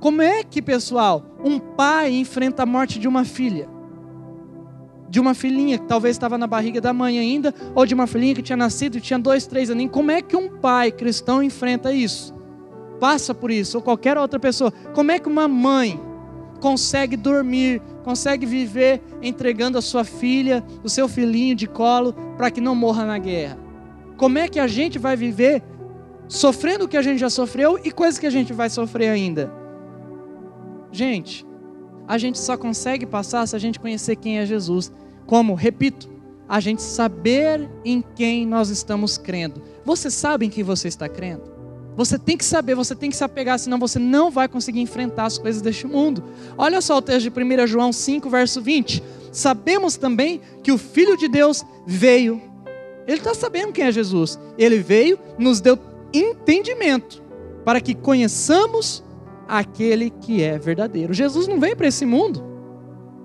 Como 0.00 0.20
é 0.20 0.42
que, 0.42 0.60
pessoal, 0.60 1.24
um 1.42 1.58
pai 1.58 2.12
enfrenta 2.14 2.64
a 2.64 2.66
morte 2.66 2.98
de 2.98 3.06
uma 3.06 3.24
filha? 3.24 3.75
De 5.08 5.20
uma 5.20 5.34
filhinha 5.34 5.78
que 5.78 5.86
talvez 5.86 6.16
estava 6.16 6.36
na 6.36 6.46
barriga 6.46 6.80
da 6.80 6.92
mãe 6.92 7.18
ainda, 7.18 7.54
ou 7.74 7.86
de 7.86 7.94
uma 7.94 8.06
filhinha 8.06 8.34
que 8.34 8.42
tinha 8.42 8.56
nascido 8.56 8.98
e 8.98 9.00
tinha 9.00 9.18
dois, 9.18 9.46
três 9.46 9.70
aninhos. 9.70 9.92
Como 9.92 10.10
é 10.10 10.20
que 10.20 10.36
um 10.36 10.48
pai 10.58 10.90
cristão 10.90 11.42
enfrenta 11.42 11.92
isso? 11.92 12.34
Passa 12.98 13.34
por 13.34 13.50
isso, 13.50 13.78
ou 13.78 13.82
qualquer 13.82 14.18
outra 14.18 14.40
pessoa. 14.40 14.72
Como 14.94 15.10
é 15.12 15.18
que 15.18 15.28
uma 15.28 15.46
mãe 15.46 16.00
consegue 16.60 17.16
dormir, 17.16 17.80
consegue 18.02 18.46
viver 18.46 19.02
entregando 19.22 19.78
a 19.78 19.82
sua 19.82 20.04
filha, 20.04 20.64
o 20.82 20.88
seu 20.88 21.08
filhinho 21.08 21.54
de 21.54 21.66
colo, 21.66 22.12
para 22.36 22.50
que 22.50 22.60
não 22.60 22.74
morra 22.74 23.04
na 23.04 23.18
guerra? 23.18 23.58
Como 24.16 24.38
é 24.38 24.48
que 24.48 24.58
a 24.58 24.66
gente 24.66 24.98
vai 24.98 25.16
viver 25.16 25.62
sofrendo 26.26 26.86
o 26.86 26.88
que 26.88 26.96
a 26.96 27.02
gente 27.02 27.18
já 27.18 27.30
sofreu 27.30 27.78
e 27.84 27.92
coisas 27.92 28.18
que 28.18 28.26
a 28.26 28.30
gente 28.30 28.52
vai 28.52 28.70
sofrer 28.70 29.10
ainda? 29.10 29.52
Gente, 30.90 31.46
a 32.06 32.18
gente 32.18 32.38
só 32.38 32.56
consegue 32.56 33.06
passar 33.06 33.46
se 33.46 33.56
a 33.56 33.58
gente 33.58 33.80
conhecer 33.80 34.16
quem 34.16 34.38
é 34.38 34.46
Jesus. 34.46 34.92
Como, 35.26 35.54
repito, 35.54 36.08
a 36.48 36.60
gente 36.60 36.82
saber 36.82 37.68
em 37.84 38.02
quem 38.14 38.46
nós 38.46 38.70
estamos 38.70 39.18
crendo. 39.18 39.62
Você 39.84 40.10
sabe 40.10 40.46
em 40.46 40.50
quem 40.50 40.62
você 40.62 40.88
está 40.88 41.08
crendo? 41.08 41.56
Você 41.96 42.18
tem 42.18 42.36
que 42.36 42.44
saber, 42.44 42.74
você 42.74 42.94
tem 42.94 43.08
que 43.08 43.16
se 43.16 43.24
apegar, 43.24 43.58
senão 43.58 43.78
você 43.78 43.98
não 43.98 44.30
vai 44.30 44.46
conseguir 44.46 44.80
enfrentar 44.80 45.24
as 45.24 45.38
coisas 45.38 45.62
deste 45.62 45.86
mundo. 45.86 46.22
Olha 46.56 46.80
só 46.82 46.98
o 46.98 47.02
texto 47.02 47.30
de 47.30 47.42
1 47.42 47.66
João 47.66 47.92
5, 47.92 48.28
verso 48.28 48.60
20. 48.60 49.02
Sabemos 49.32 49.96
também 49.96 50.40
que 50.62 50.70
o 50.70 50.78
Filho 50.78 51.16
de 51.16 51.26
Deus 51.26 51.64
veio. 51.86 52.40
Ele 53.06 53.18
está 53.18 53.32
sabendo 53.32 53.72
quem 53.72 53.86
é 53.86 53.92
Jesus. 53.92 54.38
Ele 54.58 54.78
veio, 54.78 55.18
nos 55.38 55.60
deu 55.60 55.78
entendimento 56.12 57.22
para 57.64 57.80
que 57.80 57.94
conheçamos 57.94 59.02
aquele 59.48 60.10
que 60.10 60.42
é 60.42 60.58
verdadeiro. 60.58 61.14
Jesus 61.14 61.46
não 61.46 61.60
veio 61.60 61.76
para 61.76 61.86
esse 61.86 62.04
mundo 62.04 62.44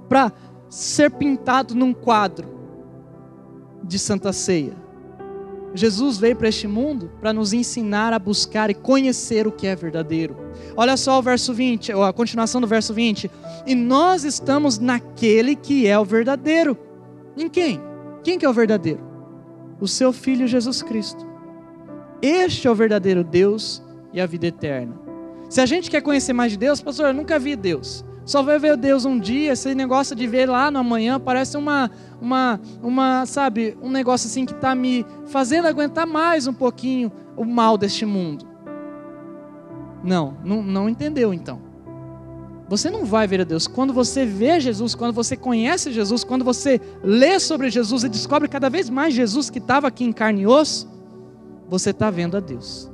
para 0.07 0.31
ser 0.69 1.11
pintado 1.11 1.75
num 1.75 1.93
quadro 1.93 2.47
de 3.83 3.97
Santa 3.97 4.31
Ceia. 4.31 4.73
Jesus 5.73 6.17
veio 6.17 6.35
para 6.35 6.49
este 6.49 6.67
mundo 6.67 7.09
para 7.19 7.31
nos 7.31 7.53
ensinar 7.53 8.11
a 8.13 8.19
buscar 8.19 8.69
e 8.69 8.73
conhecer 8.73 9.47
o 9.47 9.51
que 9.51 9.67
é 9.67 9.75
verdadeiro. 9.75 10.35
Olha 10.75 10.97
só 10.97 11.17
o 11.17 11.21
verso 11.21 11.53
20, 11.53 11.93
ou 11.93 12.03
a 12.03 12.11
continuação 12.11 12.59
do 12.59 12.67
verso 12.67 12.93
20. 12.93 13.31
E 13.65 13.73
nós 13.73 14.23
estamos 14.23 14.79
naquele 14.79 15.55
que 15.55 15.87
é 15.87 15.97
o 15.97 16.03
verdadeiro. 16.03 16.77
Em 17.37 17.47
quem? 17.47 17.81
Quem 18.23 18.37
que 18.37 18.45
é 18.45 18.49
o 18.49 18.53
verdadeiro? 18.53 18.99
O 19.79 19.87
seu 19.87 20.11
filho 20.11 20.45
Jesus 20.45 20.81
Cristo. 20.81 21.25
Este 22.21 22.67
é 22.67 22.71
o 22.71 22.75
verdadeiro 22.75 23.23
Deus 23.23 23.81
e 24.13 24.19
a 24.19 24.25
vida 24.25 24.47
eterna. 24.47 25.00
Se 25.51 25.59
a 25.59 25.65
gente 25.65 25.91
quer 25.91 25.99
conhecer 25.99 26.31
mais 26.31 26.53
de 26.53 26.57
Deus, 26.57 26.81
pastor, 26.81 27.07
eu 27.07 27.13
nunca 27.13 27.37
vi 27.37 27.57
Deus. 27.57 28.05
Só 28.25 28.41
vai 28.41 28.57
ver 28.57 28.77
Deus 28.77 29.03
um 29.03 29.19
dia, 29.19 29.51
esse 29.51 29.75
negócio 29.75 30.15
de 30.15 30.25
ver 30.25 30.49
lá 30.49 30.71
no 30.71 30.79
amanhã 30.79 31.19
parece 31.19 31.57
uma, 31.57 31.91
uma, 32.21 32.57
uma 32.81 33.25
sabe, 33.25 33.77
um 33.81 33.91
negócio 33.91 34.27
assim 34.27 34.45
que 34.45 34.53
está 34.53 34.73
me 34.73 35.05
fazendo 35.25 35.67
aguentar 35.67 36.07
mais 36.07 36.47
um 36.47 36.53
pouquinho 36.53 37.11
o 37.35 37.43
mal 37.43 37.77
deste 37.77 38.05
mundo. 38.05 38.45
Não, 40.01 40.37
não, 40.41 40.63
não 40.63 40.87
entendeu 40.87 41.33
então. 41.33 41.61
Você 42.69 42.89
não 42.89 43.03
vai 43.03 43.27
ver 43.27 43.41
a 43.41 43.43
Deus. 43.43 43.67
Quando 43.67 43.91
você 43.91 44.25
vê 44.25 44.57
Jesus, 44.57 44.95
quando 44.95 45.13
você 45.13 45.35
conhece 45.35 45.91
Jesus, 45.91 46.23
quando 46.23 46.45
você 46.45 46.79
lê 47.03 47.37
sobre 47.41 47.69
Jesus 47.69 48.05
e 48.05 48.09
descobre 48.09 48.47
cada 48.47 48.69
vez 48.69 48.89
mais 48.89 49.13
Jesus 49.13 49.49
que 49.49 49.59
estava 49.59 49.89
aqui 49.89 50.05
em 50.05 50.13
carne 50.13 50.43
e 50.43 50.47
osso, 50.47 50.89
você 51.67 51.89
está 51.89 52.09
vendo 52.09 52.37
a 52.37 52.39
Deus 52.39 52.90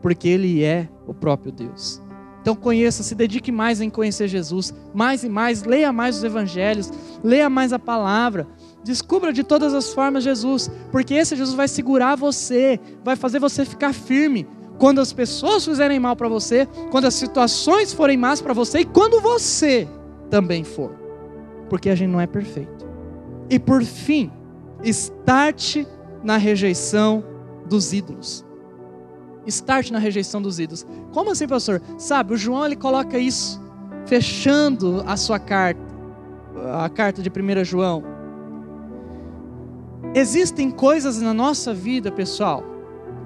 porque 0.00 0.28
Ele 0.28 0.62
é 0.62 0.88
o 1.06 1.14
próprio 1.14 1.52
Deus. 1.52 2.00
Então 2.46 2.54
conheça, 2.54 3.02
se 3.02 3.12
dedique 3.16 3.50
mais 3.50 3.80
em 3.80 3.90
conhecer 3.90 4.28
Jesus, 4.28 4.72
mais 4.94 5.24
e 5.24 5.28
mais, 5.28 5.64
leia 5.64 5.92
mais 5.92 6.18
os 6.18 6.22
evangelhos, 6.22 6.92
leia 7.20 7.50
mais 7.50 7.72
a 7.72 7.78
palavra, 7.78 8.46
descubra 8.84 9.32
de 9.32 9.42
todas 9.42 9.74
as 9.74 9.92
formas 9.92 10.22
Jesus, 10.22 10.70
porque 10.92 11.12
esse 11.14 11.34
Jesus 11.34 11.56
vai 11.56 11.66
segurar 11.66 12.14
você, 12.14 12.78
vai 13.02 13.16
fazer 13.16 13.40
você 13.40 13.64
ficar 13.64 13.92
firme 13.92 14.46
quando 14.78 15.00
as 15.00 15.12
pessoas 15.12 15.64
fizerem 15.64 15.98
mal 15.98 16.14
para 16.14 16.28
você, 16.28 16.68
quando 16.92 17.06
as 17.06 17.14
situações 17.14 17.92
forem 17.92 18.16
más 18.16 18.40
para 18.40 18.54
você 18.54 18.78
e 18.78 18.84
quando 18.84 19.20
você 19.20 19.88
também 20.30 20.62
for, 20.62 20.92
porque 21.68 21.90
a 21.90 21.96
gente 21.96 22.12
não 22.12 22.20
é 22.20 22.28
perfeito. 22.28 22.86
E 23.50 23.58
por 23.58 23.82
fim, 23.82 24.30
starte 24.84 25.84
na 26.22 26.36
rejeição 26.36 27.24
dos 27.68 27.92
ídolos 27.92 28.45
start 29.46 29.90
na 29.90 29.98
rejeição 29.98 30.40
dos 30.42 30.58
ídolos. 30.58 30.86
Como 31.12 31.30
assim, 31.30 31.46
pastor? 31.46 31.80
Sabe, 31.98 32.34
o 32.34 32.36
João 32.36 32.66
ele 32.66 32.76
coloca 32.76 33.18
isso 33.18 33.60
fechando 34.06 35.02
a 35.06 35.16
sua 35.16 35.38
carta, 35.38 35.80
a 36.82 36.88
carta 36.88 37.22
de 37.22 37.30
1 37.30 37.64
João. 37.64 38.02
Existem 40.14 40.70
coisas 40.70 41.20
na 41.20 41.34
nossa 41.34 41.74
vida, 41.74 42.10
pessoal, 42.10 42.62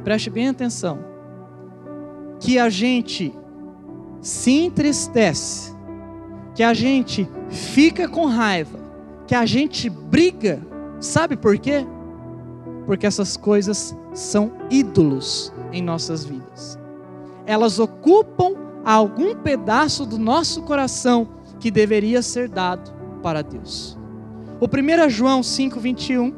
preste 0.02 0.30
bem 0.30 0.48
atenção, 0.48 0.98
que 2.40 2.58
a 2.58 2.68
gente 2.68 3.32
se 4.20 4.50
entristece, 4.50 5.74
que 6.54 6.62
a 6.62 6.74
gente 6.74 7.28
fica 7.48 8.08
com 8.08 8.26
raiva, 8.26 8.78
que 9.26 9.34
a 9.34 9.46
gente 9.46 9.88
briga, 9.88 10.60
sabe 10.98 11.36
por 11.36 11.56
quê? 11.58 11.86
Porque 12.86 13.06
essas 13.06 13.36
coisas 13.36 13.94
são 14.14 14.52
ídolos 14.70 15.52
em 15.72 15.82
nossas 15.82 16.24
vidas. 16.24 16.78
Elas 17.46 17.78
ocupam 17.78 18.54
algum 18.84 19.34
pedaço 19.34 20.06
do 20.06 20.18
nosso 20.18 20.62
coração 20.62 21.28
que 21.58 21.70
deveria 21.70 22.22
ser 22.22 22.48
dado 22.48 22.92
para 23.22 23.42
Deus. 23.42 23.98
O 24.60 24.66
1 24.66 25.08
João 25.08 25.40
5,21 25.40 26.34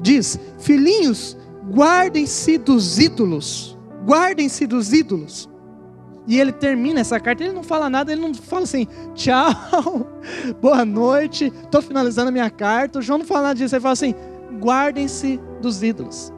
diz: 0.00 0.38
Filhinhos, 0.58 1.36
guardem-se 1.70 2.58
dos 2.58 2.98
ídolos, 2.98 3.76
guardem-se 4.06 4.66
dos 4.66 4.92
ídolos. 4.92 5.48
E 6.26 6.40
ele 6.40 6.52
termina 6.52 7.00
essa 7.00 7.20
carta, 7.20 7.44
ele 7.44 7.52
não 7.52 7.62
fala 7.62 7.90
nada, 7.90 8.10
ele 8.10 8.22
não 8.22 8.32
fala 8.32 8.62
assim, 8.62 8.86
tchau, 9.14 9.52
boa 10.60 10.82
noite, 10.84 11.52
estou 11.64 11.82
finalizando 11.82 12.28
a 12.28 12.32
minha 12.32 12.48
carta. 12.48 12.98
O 12.98 13.02
João 13.02 13.18
não 13.18 13.26
fala 13.26 13.48
nada 13.48 13.54
disso, 13.56 13.74
ele 13.74 13.82
fala 13.82 13.92
assim: 13.92 14.14
guardem-se 14.58 15.40
dos 15.60 15.82
ídolos. 15.82 16.32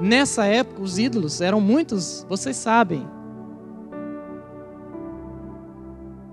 Nessa 0.00 0.44
época, 0.46 0.82
os 0.82 0.98
ídolos 0.98 1.40
eram 1.40 1.60
muitos, 1.60 2.26
vocês 2.28 2.56
sabem. 2.56 3.06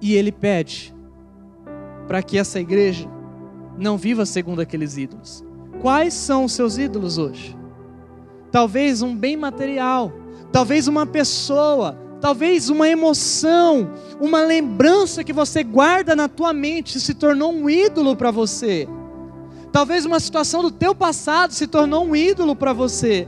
E 0.02 0.16
ele 0.16 0.32
pede 0.32 0.94
para 2.08 2.24
que 2.24 2.38
essa 2.38 2.60
igreja 2.60 3.08
não 3.78 3.98
viva 3.98 4.26
segundo 4.26 4.62
aqueles 4.62 4.98
ídolos. 4.98 5.44
Quais 5.80 6.14
são 6.14 6.46
os 6.46 6.54
seus 6.54 6.78
ídolos 6.78 7.18
hoje? 7.18 7.58
Talvez 8.52 9.02
um 9.02 9.16
bem 9.16 9.38
material, 9.38 10.12
talvez 10.52 10.88
uma 10.88 11.06
pessoa, 11.06 11.98
talvez 12.20 12.70
uma 12.70 12.90
emoção, 12.90 13.92
uma 14.20 14.42
lembrança 14.42 15.24
que 15.24 15.32
você 15.32 15.64
guarda 15.64 16.16
na 16.16 16.28
tua 16.28 16.52
mente 16.52 17.00
se 17.00 17.14
tornou 17.14 17.52
um 17.52 17.70
ídolo 17.70 18.16
para 18.16 18.30
você. 18.32 18.88
Talvez 19.72 20.06
uma 20.06 20.20
situação 20.20 20.62
do 20.62 20.72
teu 20.72 20.94
passado 20.94 21.54
se 21.54 21.66
tornou 21.66 22.06
um 22.06 22.16
ídolo 22.16 22.56
para 22.56 22.74
você. 22.74 23.28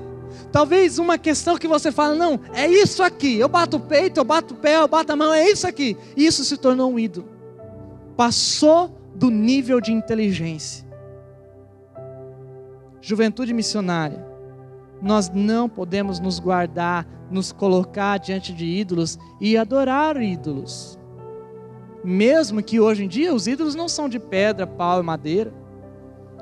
Talvez 0.51 0.99
uma 0.99 1.17
questão 1.17 1.57
que 1.57 1.67
você 1.67 1.91
fala, 1.91 2.15
não, 2.15 2.39
é 2.53 2.67
isso 2.67 3.01
aqui. 3.01 3.37
Eu 3.37 3.47
bato 3.47 3.77
o 3.77 3.79
peito, 3.79 4.19
eu 4.19 4.23
bato 4.23 4.53
o 4.53 4.57
pé, 4.57 4.77
eu 4.77 4.87
bato 4.87 5.11
a 5.11 5.15
mão, 5.15 5.33
é 5.33 5.49
isso 5.49 5.65
aqui. 5.65 5.97
Isso 6.17 6.43
se 6.43 6.57
tornou 6.57 6.91
um 6.91 6.99
ídolo. 6.99 7.27
Passou 8.17 8.95
do 9.15 9.29
nível 9.29 9.79
de 9.79 9.91
inteligência. 9.91 10.85
Juventude 13.01 13.53
missionária, 13.53 14.25
nós 15.01 15.29
não 15.29 15.67
podemos 15.67 16.19
nos 16.19 16.39
guardar, 16.39 17.05
nos 17.29 17.51
colocar 17.51 18.17
diante 18.17 18.53
de 18.53 18.65
ídolos 18.65 19.17
e 19.41 19.57
adorar 19.57 20.21
ídolos. 20.21 20.97
Mesmo 22.03 22.61
que 22.61 22.79
hoje 22.79 23.05
em 23.05 23.07
dia 23.07 23.33
os 23.33 23.47
ídolos 23.47 23.75
não 23.75 23.89
são 23.89 24.07
de 24.07 24.19
pedra, 24.19 24.67
pau 24.67 24.99
e 24.99 25.03
madeira. 25.03 25.53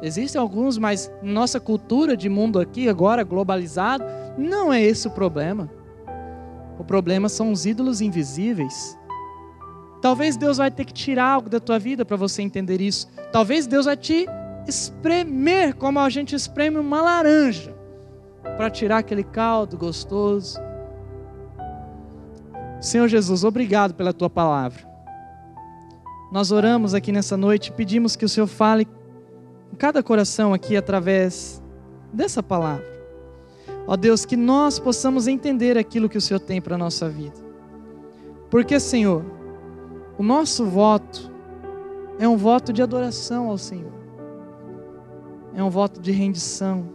Existem 0.02 0.42
alguns, 0.42 0.78
mas 0.78 1.12
nossa 1.22 1.60
cultura 1.60 2.18
de 2.18 2.28
mundo 2.28 2.60
aqui, 2.60 2.90
agora 2.90 3.24
globalizado, 3.24 4.04
não 4.38 4.74
é 4.74 4.82
esse 4.82 5.08
o 5.08 5.12
problema. 5.12 5.70
O 6.80 6.84
problema 6.84 7.30
são 7.30 7.52
os 7.52 7.66
ídolos 7.66 8.02
invisíveis. 8.02 8.98
Talvez 10.02 10.36
Deus 10.36 10.58
vai 10.58 10.72
ter 10.72 10.86
que 10.86 10.94
tirar 10.94 11.26
algo 11.26 11.50
da 11.50 11.60
tua 11.60 11.78
vida 11.78 12.04
para 12.04 12.18
você 12.18 12.42
entender 12.42 12.82
isso. 12.82 13.08
Talvez 13.32 13.68
Deus 13.68 13.86
vai 13.86 13.96
te 13.96 14.26
espremer 14.68 15.76
como 15.76 16.00
a 16.00 16.10
gente 16.10 16.36
espreme 16.36 16.78
uma 16.78 17.02
laranja 17.02 17.76
para 18.58 18.70
tirar 18.70 18.98
aquele 18.98 19.24
caldo 19.24 19.78
gostoso. 19.78 20.60
Senhor 22.80 23.08
Jesus, 23.08 23.44
obrigado 23.44 23.94
pela 23.94 24.12
tua 24.12 24.30
palavra. 24.30 24.90
Nós 26.32 26.52
oramos 26.52 26.96
aqui 26.96 27.12
nessa 27.12 27.38
noite 27.38 27.72
pedimos 27.72 28.16
que 28.16 28.26
o 28.26 28.30
Senhor 28.30 28.48
fale 28.48 28.88
cada 29.82 30.04
coração 30.04 30.54
aqui 30.54 30.78
através 30.78 31.60
dessa 32.14 32.44
palavra. 32.44 32.86
Ó 33.88 33.98
Deus, 33.98 34.26
que 34.26 34.38
nós 34.38 34.78
possamos 34.78 35.26
entender 35.26 35.76
aquilo 35.76 36.08
que 36.08 36.20
o 36.20 36.22
Senhor 36.22 36.40
tem 36.40 36.62
para 36.62 36.76
a 36.76 36.78
nossa 36.78 37.10
vida. 37.10 37.38
Porque, 38.52 38.80
Senhor, 38.80 39.26
o 40.20 40.22
nosso 40.22 40.68
voto 40.68 41.32
é 42.20 42.28
um 42.28 42.38
voto 42.38 42.72
de 42.72 42.84
adoração 42.84 43.50
ao 43.50 43.58
Senhor, 43.58 43.92
é 45.56 45.64
um 45.64 45.70
voto 45.72 46.00
de 46.00 46.12
rendição. 46.12 46.88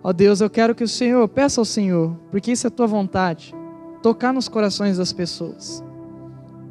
Ó 0.00 0.12
Deus, 0.12 0.40
eu 0.40 0.48
quero 0.48 0.76
que 0.76 0.84
o 0.84 0.88
Senhor, 0.88 1.26
peça 1.28 1.60
ao 1.60 1.64
Senhor, 1.64 2.16
porque 2.30 2.52
isso 2.52 2.68
é 2.68 2.68
a 2.68 2.70
tua 2.70 2.86
vontade, 2.86 3.52
tocar 4.00 4.32
nos 4.32 4.48
corações 4.48 4.98
das 4.98 5.12
pessoas, 5.12 5.82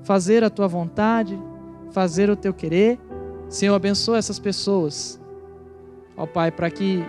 fazer 0.02 0.46
a 0.46 0.50
tua 0.50 0.70
vontade, 0.70 1.38
fazer 1.92 2.30
o 2.30 2.38
teu 2.38 2.54
querer 2.54 2.98
Senhor, 3.50 3.76
abençoa 3.76 4.18
essas 4.18 4.40
pessoas, 4.40 5.20
ó 6.18 6.26
Pai, 6.26 6.52
para 6.52 6.70
que 6.70 7.04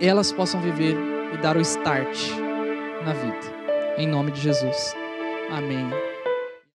elas 0.00 0.32
possam 0.32 0.60
viver 0.60 0.96
e 1.32 1.38
dar 1.38 1.56
o 1.56 1.60
start 1.60 2.30
na 3.04 3.12
vida. 3.12 3.56
Em 3.96 4.06
nome 4.06 4.30
de 4.30 4.40
Jesus. 4.40 4.94
Amém. 5.50 6.15